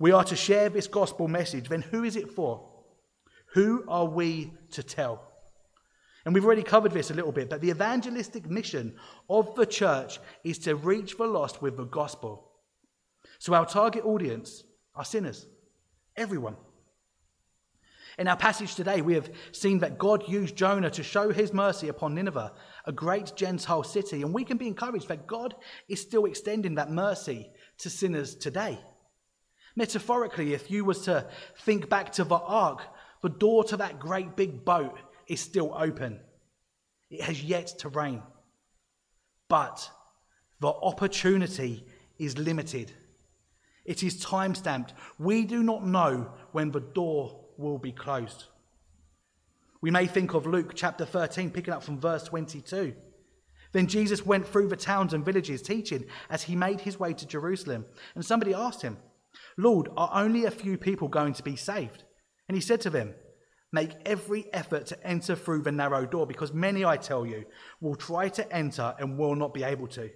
we 0.00 0.10
are 0.10 0.24
to 0.24 0.34
share 0.34 0.68
this 0.68 0.88
gospel 0.88 1.28
message, 1.28 1.68
then 1.68 1.82
who 1.82 2.02
is 2.02 2.16
it 2.16 2.28
for? 2.28 2.68
Who 3.54 3.84
are 3.86 4.04
we 4.04 4.52
to 4.72 4.82
tell? 4.82 5.22
And 6.24 6.34
we've 6.34 6.44
already 6.44 6.64
covered 6.64 6.90
this 6.90 7.12
a 7.12 7.14
little 7.14 7.30
bit, 7.30 7.48
but 7.48 7.60
the 7.60 7.70
evangelistic 7.70 8.50
mission 8.50 8.96
of 9.30 9.54
the 9.54 9.64
church 9.64 10.18
is 10.42 10.58
to 10.60 10.74
reach 10.74 11.16
the 11.16 11.24
lost 11.24 11.62
with 11.62 11.76
the 11.76 11.84
gospel. 11.84 12.50
So, 13.38 13.54
our 13.54 13.64
target 13.64 14.04
audience 14.04 14.64
are 14.96 15.04
sinners, 15.04 15.46
everyone. 16.16 16.56
In 18.18 18.28
our 18.28 18.36
passage 18.36 18.74
today, 18.74 19.00
we 19.00 19.14
have 19.14 19.30
seen 19.52 19.78
that 19.78 19.98
God 19.98 20.28
used 20.28 20.56
Jonah 20.56 20.90
to 20.90 21.02
show 21.02 21.32
his 21.32 21.52
mercy 21.52 21.88
upon 21.88 22.14
Nineveh, 22.14 22.52
a 22.84 22.92
great 22.92 23.32
Gentile 23.36 23.82
city, 23.82 24.22
and 24.22 24.34
we 24.34 24.44
can 24.44 24.58
be 24.58 24.66
encouraged 24.66 25.08
that 25.08 25.26
God 25.26 25.54
is 25.88 26.00
still 26.00 26.26
extending 26.26 26.74
that 26.74 26.90
mercy 26.90 27.50
to 27.78 27.88
sinners 27.88 28.34
today. 28.34 28.78
Metaphorically, 29.76 30.52
if 30.52 30.70
you 30.70 30.84
was 30.84 31.00
to 31.02 31.26
think 31.60 31.88
back 31.88 32.12
to 32.12 32.24
the 32.24 32.36
ark, 32.36 32.82
the 33.22 33.30
door 33.30 33.64
to 33.64 33.78
that 33.78 33.98
great 33.98 34.36
big 34.36 34.64
boat 34.64 34.98
is 35.26 35.40
still 35.40 35.74
open. 35.74 36.20
It 37.10 37.22
has 37.22 37.42
yet 37.42 37.68
to 37.78 37.88
rain. 37.88 38.22
But 39.48 39.90
the 40.60 40.68
opportunity 40.68 41.86
is 42.18 42.36
limited. 42.36 42.92
It 43.84 44.02
is 44.02 44.20
time 44.20 44.54
stamped. 44.54 44.92
We 45.18 45.44
do 45.44 45.62
not 45.62 45.86
know 45.86 46.32
when 46.52 46.70
the 46.70 46.80
door 46.80 47.41
will 47.62 47.78
be 47.78 47.92
closed. 47.92 48.44
We 49.80 49.90
may 49.90 50.06
think 50.06 50.34
of 50.34 50.46
Luke 50.46 50.72
chapter 50.74 51.06
13, 51.06 51.50
picking 51.50 51.72
up 51.72 51.82
from 51.82 52.00
verse 52.00 52.24
22. 52.24 52.94
Then 53.72 53.86
Jesus 53.86 54.26
went 54.26 54.46
through 54.46 54.68
the 54.68 54.76
towns 54.76 55.14
and 55.14 55.24
villages 55.24 55.62
teaching 55.62 56.04
as 56.28 56.42
he 56.42 56.54
made 56.54 56.82
his 56.82 57.00
way 57.00 57.14
to 57.14 57.26
Jerusalem. 57.26 57.86
And 58.14 58.24
somebody 58.24 58.52
asked 58.52 58.82
him, 58.82 58.98
Lord, 59.56 59.88
are 59.96 60.10
only 60.12 60.44
a 60.44 60.50
few 60.50 60.76
people 60.76 61.08
going 61.08 61.32
to 61.34 61.42
be 61.42 61.56
saved? 61.56 62.04
And 62.48 62.54
he 62.54 62.60
said 62.60 62.80
to 62.82 62.90
them, 62.90 63.14
Make 63.74 63.92
every 64.04 64.52
effort 64.52 64.84
to 64.86 65.06
enter 65.06 65.34
through 65.34 65.62
the 65.62 65.72
narrow 65.72 66.04
door, 66.04 66.26
because 66.26 66.52
many, 66.52 66.84
I 66.84 66.98
tell 66.98 67.24
you, 67.24 67.46
will 67.80 67.94
try 67.94 68.28
to 68.28 68.52
enter 68.52 68.94
and 68.98 69.16
will 69.16 69.34
not 69.34 69.54
be 69.54 69.62
able 69.62 69.86
to. 69.88 70.10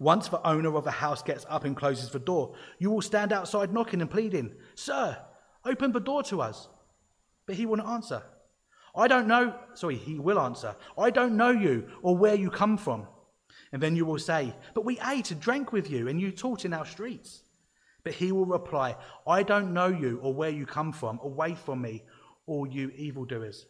Once 0.00 0.28
the 0.28 0.44
owner 0.46 0.74
of 0.76 0.82
the 0.82 0.90
house 0.90 1.22
gets 1.22 1.46
up 1.48 1.64
and 1.64 1.76
closes 1.76 2.10
the 2.10 2.18
door, 2.18 2.54
you 2.80 2.90
will 2.90 3.02
stand 3.02 3.32
outside 3.32 3.72
knocking 3.72 4.00
and 4.00 4.10
pleading, 4.10 4.52
Sir, 4.74 5.16
open 5.64 5.92
the 5.92 6.00
door 6.00 6.22
to 6.24 6.40
us. 6.40 6.68
But 7.46 7.56
he 7.56 7.66
not 7.66 7.86
answer. 7.86 8.22
I 8.96 9.08
don't 9.08 9.26
know, 9.26 9.54
sorry, 9.74 9.96
he 9.96 10.18
will 10.18 10.38
answer, 10.38 10.76
I 10.96 11.10
don't 11.10 11.36
know 11.36 11.50
you 11.50 11.88
or 12.02 12.16
where 12.16 12.34
you 12.34 12.50
come 12.50 12.76
from. 12.76 13.06
And 13.72 13.82
then 13.82 13.96
you 13.96 14.04
will 14.06 14.20
say, 14.20 14.54
But 14.72 14.84
we 14.84 15.00
ate 15.04 15.32
and 15.32 15.40
drank 15.40 15.72
with 15.72 15.90
you, 15.90 16.06
and 16.08 16.20
you 16.20 16.30
taught 16.30 16.64
in 16.64 16.72
our 16.72 16.86
streets. 16.86 17.42
But 18.04 18.12
he 18.14 18.30
will 18.30 18.46
reply, 18.46 18.96
I 19.26 19.42
don't 19.42 19.72
know 19.72 19.88
you 19.88 20.20
or 20.22 20.32
where 20.32 20.50
you 20.50 20.66
come 20.66 20.92
from. 20.92 21.18
Away 21.22 21.54
from 21.54 21.82
me, 21.82 22.04
all 22.46 22.66
you 22.66 22.90
evildoers. 22.90 23.66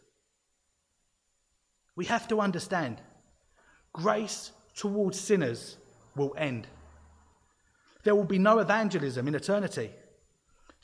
We 1.95 2.05
have 2.05 2.27
to 2.27 2.41
understand 2.41 3.01
grace 3.93 4.51
towards 4.75 5.19
sinners 5.19 5.77
will 6.15 6.35
end. 6.37 6.67
There 8.03 8.15
will 8.15 8.25
be 8.25 8.37
no 8.37 8.59
evangelism 8.59 9.27
in 9.27 9.35
eternity. 9.35 9.91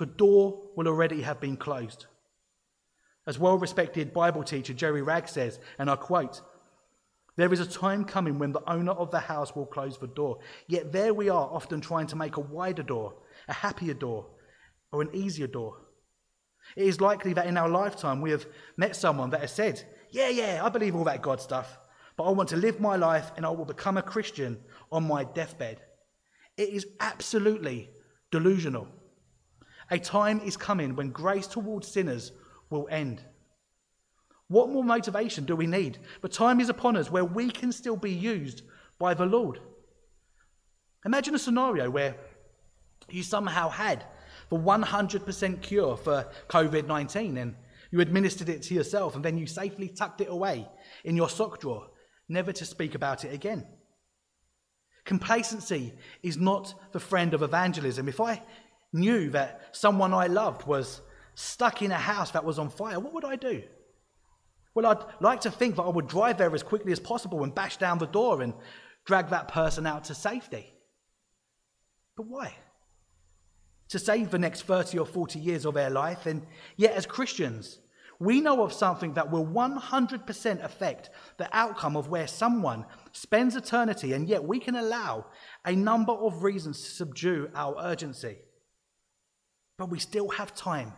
The 0.02 0.08
door 0.08 0.64
will 0.76 0.88
already 0.88 1.22
have 1.22 1.40
been 1.40 1.56
closed. 1.56 2.08
As 3.28 3.38
well 3.38 3.60
respected 3.60 4.16
Bible 4.16 4.44
teacher 4.44 4.74
Jerry 4.74 5.04
Wragg 5.04 5.30
says, 5.30 5.60
and 5.78 5.92
I 5.92 5.96
quote, 5.96 6.42
There 7.36 7.54
is 7.54 7.60
a 7.60 7.68
time 7.68 8.06
coming 8.06 8.40
when 8.40 8.52
the 8.52 8.68
owner 8.68 8.94
of 8.94 9.12
the 9.12 9.20
house 9.20 9.56
will 9.56 9.68
close 9.68 10.00
the 10.00 10.08
door. 10.08 10.40
Yet 10.66 10.92
there 10.92 11.14
we 11.14 11.30
are, 11.30 11.48
often 11.52 11.82
trying 11.82 12.08
to 12.08 12.16
make 12.16 12.38
a 12.38 12.40
wider 12.40 12.82
door, 12.82 13.14
a 13.48 13.54
happier 13.54 13.94
door, 13.94 14.26
or 14.92 15.04
an 15.04 15.12
easier 15.14 15.46
door. 15.46 15.78
It 16.76 16.88
is 16.88 17.00
likely 17.00 17.34
that 17.34 17.46
in 17.46 17.56
our 17.56 17.70
lifetime 17.70 18.22
we 18.22 18.32
have 18.32 18.48
met 18.78 18.96
someone 18.96 19.30
that 19.30 19.42
has 19.42 19.54
said, 19.54 19.84
Yeah, 20.10 20.30
yeah, 20.30 20.62
I 20.64 20.70
believe 20.70 20.96
all 20.96 21.04
that 21.04 21.22
God 21.22 21.40
stuff, 21.40 21.78
but 22.18 22.24
I 22.24 22.32
want 22.32 22.50
to 22.50 22.58
live 22.58 22.80
my 22.80 22.96
life 22.96 23.32
and 23.38 23.46
I 23.46 23.50
will 23.50 23.66
become 23.66 23.98
a 23.98 24.02
Christian 24.02 24.62
on 24.92 25.08
my 25.08 25.26
deathbed. 25.26 25.80
It 26.58 26.70
is 26.70 26.88
absolutely 27.00 27.92
delusional. 28.32 28.88
A 29.92 30.00
time 30.00 30.40
is 30.40 30.56
coming 30.56 30.96
when 30.96 31.10
grace 31.10 31.48
towards 31.48 31.88
sinners 31.88 32.32
will 32.70 32.88
end. 32.90 33.22
What 34.48 34.70
more 34.70 34.84
motivation 34.84 35.46
do 35.46 35.56
we 35.56 35.68
need? 35.68 36.00
But 36.22 36.32
time 36.32 36.60
is 36.60 36.70
upon 36.70 36.96
us 36.96 37.12
where 37.12 37.26
we 37.26 37.52
can 37.52 37.72
still 37.72 37.98
be 37.98 38.12
used 38.12 38.64
by 39.00 39.14
the 39.14 39.26
Lord. 39.26 39.60
Imagine 41.06 41.36
a 41.36 41.40
scenario 41.40 41.90
where 41.90 42.16
you 43.10 43.24
somehow 43.24 43.70
had 43.70 44.06
the 44.50 44.58
100% 44.58 45.62
cure 45.62 45.98
for 45.98 46.30
COVID 46.48 46.88
19 46.88 47.38
and 47.38 47.56
you 47.92 48.00
administered 48.00 48.50
it 48.50 48.62
to 48.64 48.74
yourself 48.74 49.16
and 49.16 49.26
then 49.26 49.38
you 49.38 49.48
safely 49.48 49.90
tucked 49.90 50.22
it 50.22 50.30
away 50.30 50.68
in 51.04 51.18
your 51.18 51.30
sock 51.30 51.60
drawer, 51.60 51.88
never 52.30 52.54
to 52.54 52.66
speak 52.66 52.96
about 52.96 53.26
it 53.26 53.34
again. 53.34 53.66
Complacency 55.04 55.94
is 56.22 56.38
not 56.38 56.74
the 56.92 57.00
friend 57.00 57.34
of 57.34 57.42
evangelism. 57.42 58.08
If 58.08 58.22
I 58.22 58.42
knew 58.94 59.30
that 59.32 59.62
someone 59.72 60.14
I 60.14 60.28
loved 60.28 60.68
was 60.68 61.02
stuck 61.36 61.82
in 61.82 61.92
a 61.92 61.98
house 61.98 62.32
that 62.32 62.44
was 62.44 62.60
on 62.60 62.70
fire, 62.70 63.00
what 63.00 63.14
would 63.14 63.26
I 63.26 63.36
do? 63.36 63.64
Well, 64.74 64.86
I'd 64.86 65.04
like 65.22 65.42
to 65.42 65.52
think 65.52 65.76
that 65.76 65.84
I 65.84 65.90
would 65.90 66.08
drive 66.08 66.38
there 66.38 66.54
as 66.54 66.64
quickly 66.64 66.92
as 66.92 67.00
possible 67.00 67.44
and 67.44 67.54
bash 67.54 67.78
down 67.78 67.98
the 67.98 68.06
door 68.06 68.42
and 68.42 68.54
drag 69.06 69.30
that 69.30 69.48
person 69.48 69.86
out 69.86 70.06
to 70.06 70.16
safety. 70.16 70.74
But 72.16 72.28
why? 72.28 72.56
To 73.90 74.00
save 74.00 74.32
the 74.32 74.40
next 74.40 74.64
30 74.64 75.00
or 75.00 75.06
40 75.06 75.40
years 75.40 75.66
of 75.66 75.74
their 75.74 75.90
life, 75.90 76.26
and 76.26 76.46
yet 76.78 76.94
as 76.94 77.06
Christians, 77.06 77.80
we 78.20 78.40
know 78.40 78.64
of 78.64 78.72
something 78.72 79.16
that 79.16 79.32
will 79.32 79.46
100% 79.46 80.64
affect 80.64 81.10
the 81.38 81.50
outcome 81.52 81.98
of 81.98 82.08
where 82.08 82.28
someone 82.28 82.86
spends 83.12 83.56
eternity, 83.56 84.14
and 84.14 84.30
yet 84.30 84.44
we 84.44 84.60
can 84.60 84.76
allow 84.76 85.26
a 85.66 85.76
number 85.76 86.14
of 86.14 86.44
reasons 86.44 86.80
to 86.82 86.92
subdue 86.92 87.50
our 87.56 87.76
urgency. 87.80 88.38
But 89.82 89.90
we 89.90 89.98
still 89.98 90.30
have 90.30 90.54
time 90.54 90.94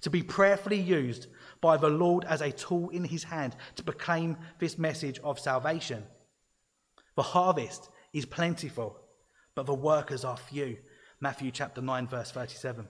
to 0.00 0.08
be 0.08 0.22
prayerfully 0.22 0.80
used 0.80 1.26
by 1.60 1.76
the 1.76 1.90
Lord 1.90 2.24
as 2.24 2.40
a 2.40 2.50
tool 2.50 2.88
in 2.88 3.04
his 3.04 3.24
hand 3.24 3.54
to 3.76 3.82
proclaim 3.82 4.38
this 4.58 4.78
message 4.78 5.18
of 5.18 5.38
salvation. 5.38 6.02
The 7.14 7.24
harvest 7.24 7.90
is 8.14 8.24
plentiful, 8.24 8.98
but 9.54 9.66
the 9.66 9.74
workers 9.74 10.24
are 10.24 10.38
few. 10.38 10.78
Matthew 11.20 11.50
chapter 11.50 11.82
9, 11.82 12.06
verse 12.06 12.30
37. 12.30 12.88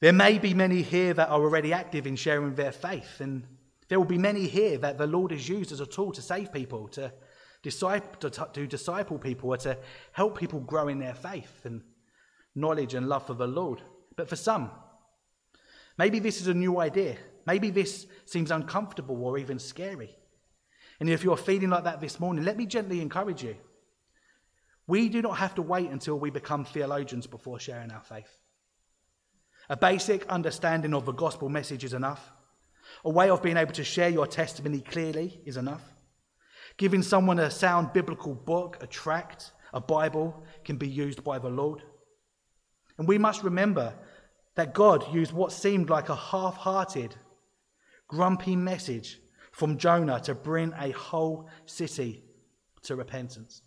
There 0.00 0.12
may 0.12 0.38
be 0.38 0.54
many 0.54 0.82
here 0.82 1.14
that 1.14 1.30
are 1.30 1.42
already 1.42 1.72
active 1.72 2.06
in 2.06 2.14
sharing 2.14 2.54
their 2.54 2.70
faith, 2.70 3.20
and 3.20 3.44
there 3.88 3.98
will 3.98 4.06
be 4.06 4.18
many 4.18 4.46
here 4.46 4.78
that 4.78 4.98
the 4.98 5.08
Lord 5.08 5.32
has 5.32 5.48
used 5.48 5.72
as 5.72 5.80
a 5.80 5.86
tool 5.86 6.12
to 6.12 6.22
save 6.22 6.52
people, 6.52 6.86
to 6.90 7.12
disciple, 7.60 8.30
to, 8.30 8.48
to 8.52 8.68
disciple 8.68 9.18
people, 9.18 9.48
or 9.48 9.56
to 9.56 9.76
help 10.12 10.38
people 10.38 10.60
grow 10.60 10.86
in 10.86 11.00
their 11.00 11.14
faith 11.14 11.62
and 11.64 11.82
knowledge 12.54 12.94
and 12.94 13.08
love 13.08 13.26
for 13.26 13.34
the 13.34 13.46
Lord. 13.46 13.82
But 14.16 14.28
for 14.28 14.36
some, 14.36 14.70
maybe 15.98 16.18
this 16.18 16.40
is 16.40 16.46
a 16.46 16.54
new 16.54 16.80
idea. 16.80 17.16
Maybe 17.46 17.70
this 17.70 18.06
seems 18.24 18.50
uncomfortable 18.50 19.22
or 19.22 19.38
even 19.38 19.58
scary. 19.58 20.16
And 21.00 21.10
if 21.10 21.24
you're 21.24 21.36
feeling 21.36 21.70
like 21.70 21.84
that 21.84 22.00
this 22.00 22.20
morning, 22.20 22.44
let 22.44 22.56
me 22.56 22.66
gently 22.66 23.00
encourage 23.00 23.42
you. 23.42 23.56
We 24.86 25.08
do 25.08 25.22
not 25.22 25.38
have 25.38 25.54
to 25.56 25.62
wait 25.62 25.90
until 25.90 26.18
we 26.18 26.30
become 26.30 26.64
theologians 26.64 27.26
before 27.26 27.58
sharing 27.58 27.90
our 27.90 28.02
faith. 28.02 28.38
A 29.68 29.76
basic 29.76 30.26
understanding 30.26 30.94
of 30.94 31.06
the 31.06 31.12
gospel 31.12 31.48
message 31.48 31.84
is 31.84 31.94
enough. 31.94 32.32
A 33.04 33.10
way 33.10 33.30
of 33.30 33.42
being 33.42 33.56
able 33.56 33.72
to 33.72 33.84
share 33.84 34.10
your 34.10 34.26
testimony 34.26 34.80
clearly 34.80 35.40
is 35.46 35.56
enough. 35.56 35.82
Giving 36.76 37.02
someone 37.02 37.38
a 37.38 37.50
sound 37.50 37.92
biblical 37.92 38.34
book, 38.34 38.78
a 38.82 38.86
tract, 38.86 39.52
a 39.72 39.80
Bible 39.80 40.44
can 40.64 40.76
be 40.76 40.88
used 40.88 41.24
by 41.24 41.38
the 41.38 41.48
Lord. 41.48 41.82
And 42.98 43.08
we 43.08 43.18
must 43.18 43.42
remember 43.42 43.94
that 44.54 44.74
God 44.74 45.12
used 45.12 45.32
what 45.32 45.52
seemed 45.52 45.90
like 45.90 46.08
a 46.08 46.16
half 46.16 46.56
hearted, 46.56 47.14
grumpy 48.08 48.56
message 48.56 49.20
from 49.52 49.78
Jonah 49.78 50.20
to 50.20 50.34
bring 50.34 50.72
a 50.78 50.90
whole 50.92 51.48
city 51.66 52.24
to 52.82 52.96
repentance. 52.96 53.62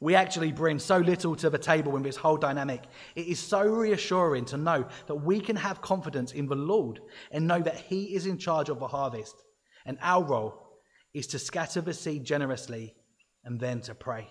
We 0.00 0.14
actually 0.14 0.52
bring 0.52 0.78
so 0.78 0.98
little 0.98 1.34
to 1.36 1.50
the 1.50 1.58
table 1.58 1.96
in 1.96 2.04
this 2.04 2.16
whole 2.16 2.36
dynamic. 2.36 2.84
It 3.16 3.26
is 3.26 3.40
so 3.40 3.62
reassuring 3.62 4.44
to 4.46 4.56
know 4.56 4.86
that 5.08 5.16
we 5.16 5.40
can 5.40 5.56
have 5.56 5.80
confidence 5.80 6.32
in 6.32 6.46
the 6.46 6.54
Lord 6.54 7.00
and 7.32 7.48
know 7.48 7.60
that 7.60 7.76
He 7.76 8.14
is 8.14 8.26
in 8.26 8.38
charge 8.38 8.68
of 8.68 8.78
the 8.78 8.86
harvest. 8.86 9.42
And 9.84 9.98
our 10.00 10.22
role 10.22 10.68
is 11.14 11.26
to 11.28 11.38
scatter 11.38 11.80
the 11.80 11.94
seed 11.94 12.24
generously 12.24 12.94
and 13.44 13.58
then 13.58 13.80
to 13.82 13.94
pray. 13.94 14.28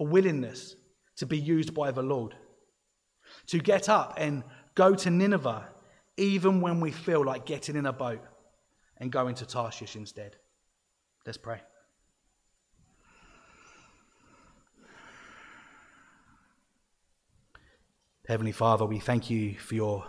A 0.00 0.04
willingness 0.04 0.74
to 1.16 1.26
be 1.26 1.38
used 1.38 1.74
by 1.74 1.90
the 1.90 2.02
Lord. 2.02 2.34
To 3.48 3.58
get 3.58 3.88
up 3.88 4.14
and 4.16 4.44
go 4.74 4.94
to 4.94 5.10
Nineveh 5.10 5.66
even 6.16 6.60
when 6.60 6.80
we 6.80 6.90
feel 6.90 7.24
like 7.24 7.44
getting 7.44 7.76
in 7.76 7.86
a 7.86 7.92
boat 7.92 8.22
and 8.98 9.12
going 9.12 9.34
to 9.36 9.46
Tarshish 9.46 9.96
instead. 9.96 10.36
Let's 11.26 11.38
pray. 11.38 11.60
Heavenly 18.28 18.52
Father, 18.52 18.84
we 18.84 18.98
thank 18.98 19.30
you 19.30 19.54
for 19.54 19.76
your 19.76 20.04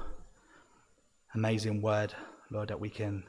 amazing 1.36 1.84
word, 1.84 2.14
Lord, 2.50 2.70
that 2.70 2.80
we 2.80 2.90
can 2.90 3.24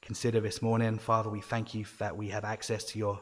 consider 0.00 0.40
this 0.40 0.62
morning. 0.62 0.98
Father, 0.98 1.28
we 1.28 1.42
thank 1.42 1.74
you 1.74 1.84
that 1.98 2.16
we 2.16 2.28
have 2.28 2.44
access 2.44 2.84
to 2.84 2.98
your, 2.98 3.20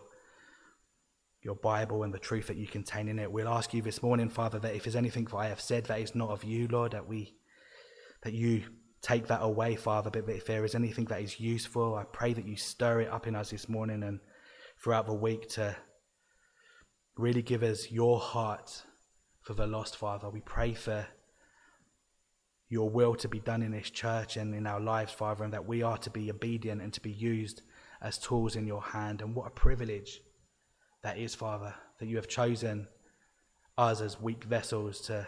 your 1.43 1.57
Bible 1.57 2.05
and 2.05 2.15
the 2.15 2.19
truth 2.19 2.47
that 2.47 2.57
you 2.57 2.67
contain 2.67 3.09
in 3.09 3.19
it. 3.19 3.31
We'll 3.31 3.49
ask 3.49 3.75
you 3.75 3.83
this 3.83 4.03
morning, 4.03 4.29
Father, 4.29 4.59
that 4.61 4.75
if 4.75 4.85
there's 4.85 4.97
anything 4.97 5.25
that 5.25 5.37
I 5.37 5.49
have 5.49 5.61
said 5.61 5.87
that 5.87 6.01
is 6.01 6.15
not 6.15 6.31
of 6.31 6.45
you, 6.45 6.69
Lord, 6.69 6.93
that 6.93 7.09
we 7.09 7.35
that 8.23 8.33
you 8.33 8.63
take 9.01 9.27
that 9.27 9.43
away, 9.43 9.75
Father. 9.75 10.11
But 10.11 10.29
if 10.29 10.47
there 10.47 10.65
is 10.65 10.77
anything 10.77 11.07
that 11.07 11.21
is 11.21 11.41
useful, 11.41 11.97
I 11.97 12.05
pray 12.05 12.33
that 12.33 12.47
you 12.47 12.57
stir 12.57 13.01
it 13.01 13.11
up 13.11 13.27
in 13.27 13.35
us 13.35 13.51
this 13.51 13.69
morning 13.69 14.05
and 14.05 14.21
throughout 14.83 15.07
the 15.07 15.15
week 15.15 15.49
to 15.51 15.77
really 17.17 17.43
give 17.43 17.65
us 17.65 17.91
your 17.91 18.21
heart 18.21 18.85
for 19.41 19.55
the 19.55 19.67
lost, 19.67 19.97
Father. 19.97 20.31
We 20.31 20.41
pray 20.41 20.75
for 20.75 21.07
your 22.69 22.89
will 22.89 23.17
to 23.17 23.29
be 23.29 23.41
done 23.41 23.63
in 23.63 23.73
this 23.73 23.91
church 23.91 24.37
and 24.37 24.55
in 24.55 24.67
our 24.67 24.81
lives, 24.81 25.13
Father, 25.13 25.43
and 25.43 25.53
that 25.53 25.67
we 25.67 25.83
are 25.83 25.99
to 25.99 26.11
be 26.11 26.31
obedient 26.31 26.81
and 26.81 26.93
to 26.93 27.01
be 27.01 27.11
used 27.11 27.63
as 28.01 28.17
tools 28.17 28.55
in 28.55 28.67
your 28.67 28.81
hand. 28.81 29.21
And 29.21 29.35
what 29.35 29.49
a 29.49 29.51
privilege 29.51 30.21
that 31.03 31.19
is, 31.19 31.35
Father, 31.35 31.75
that 31.99 32.07
you 32.07 32.17
have 32.17 32.29
chosen 32.29 32.89
us 33.77 34.01
as 34.01 34.21
weak 34.21 34.45
vessels 34.45 35.01
to 35.03 35.27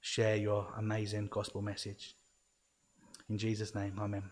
share 0.00 0.36
your 0.36 0.66
amazing 0.76 1.28
gospel 1.30 1.62
message. 1.62 2.14
In 3.28 3.38
Jesus' 3.38 3.74
name, 3.74 3.98
amen. 4.00 4.30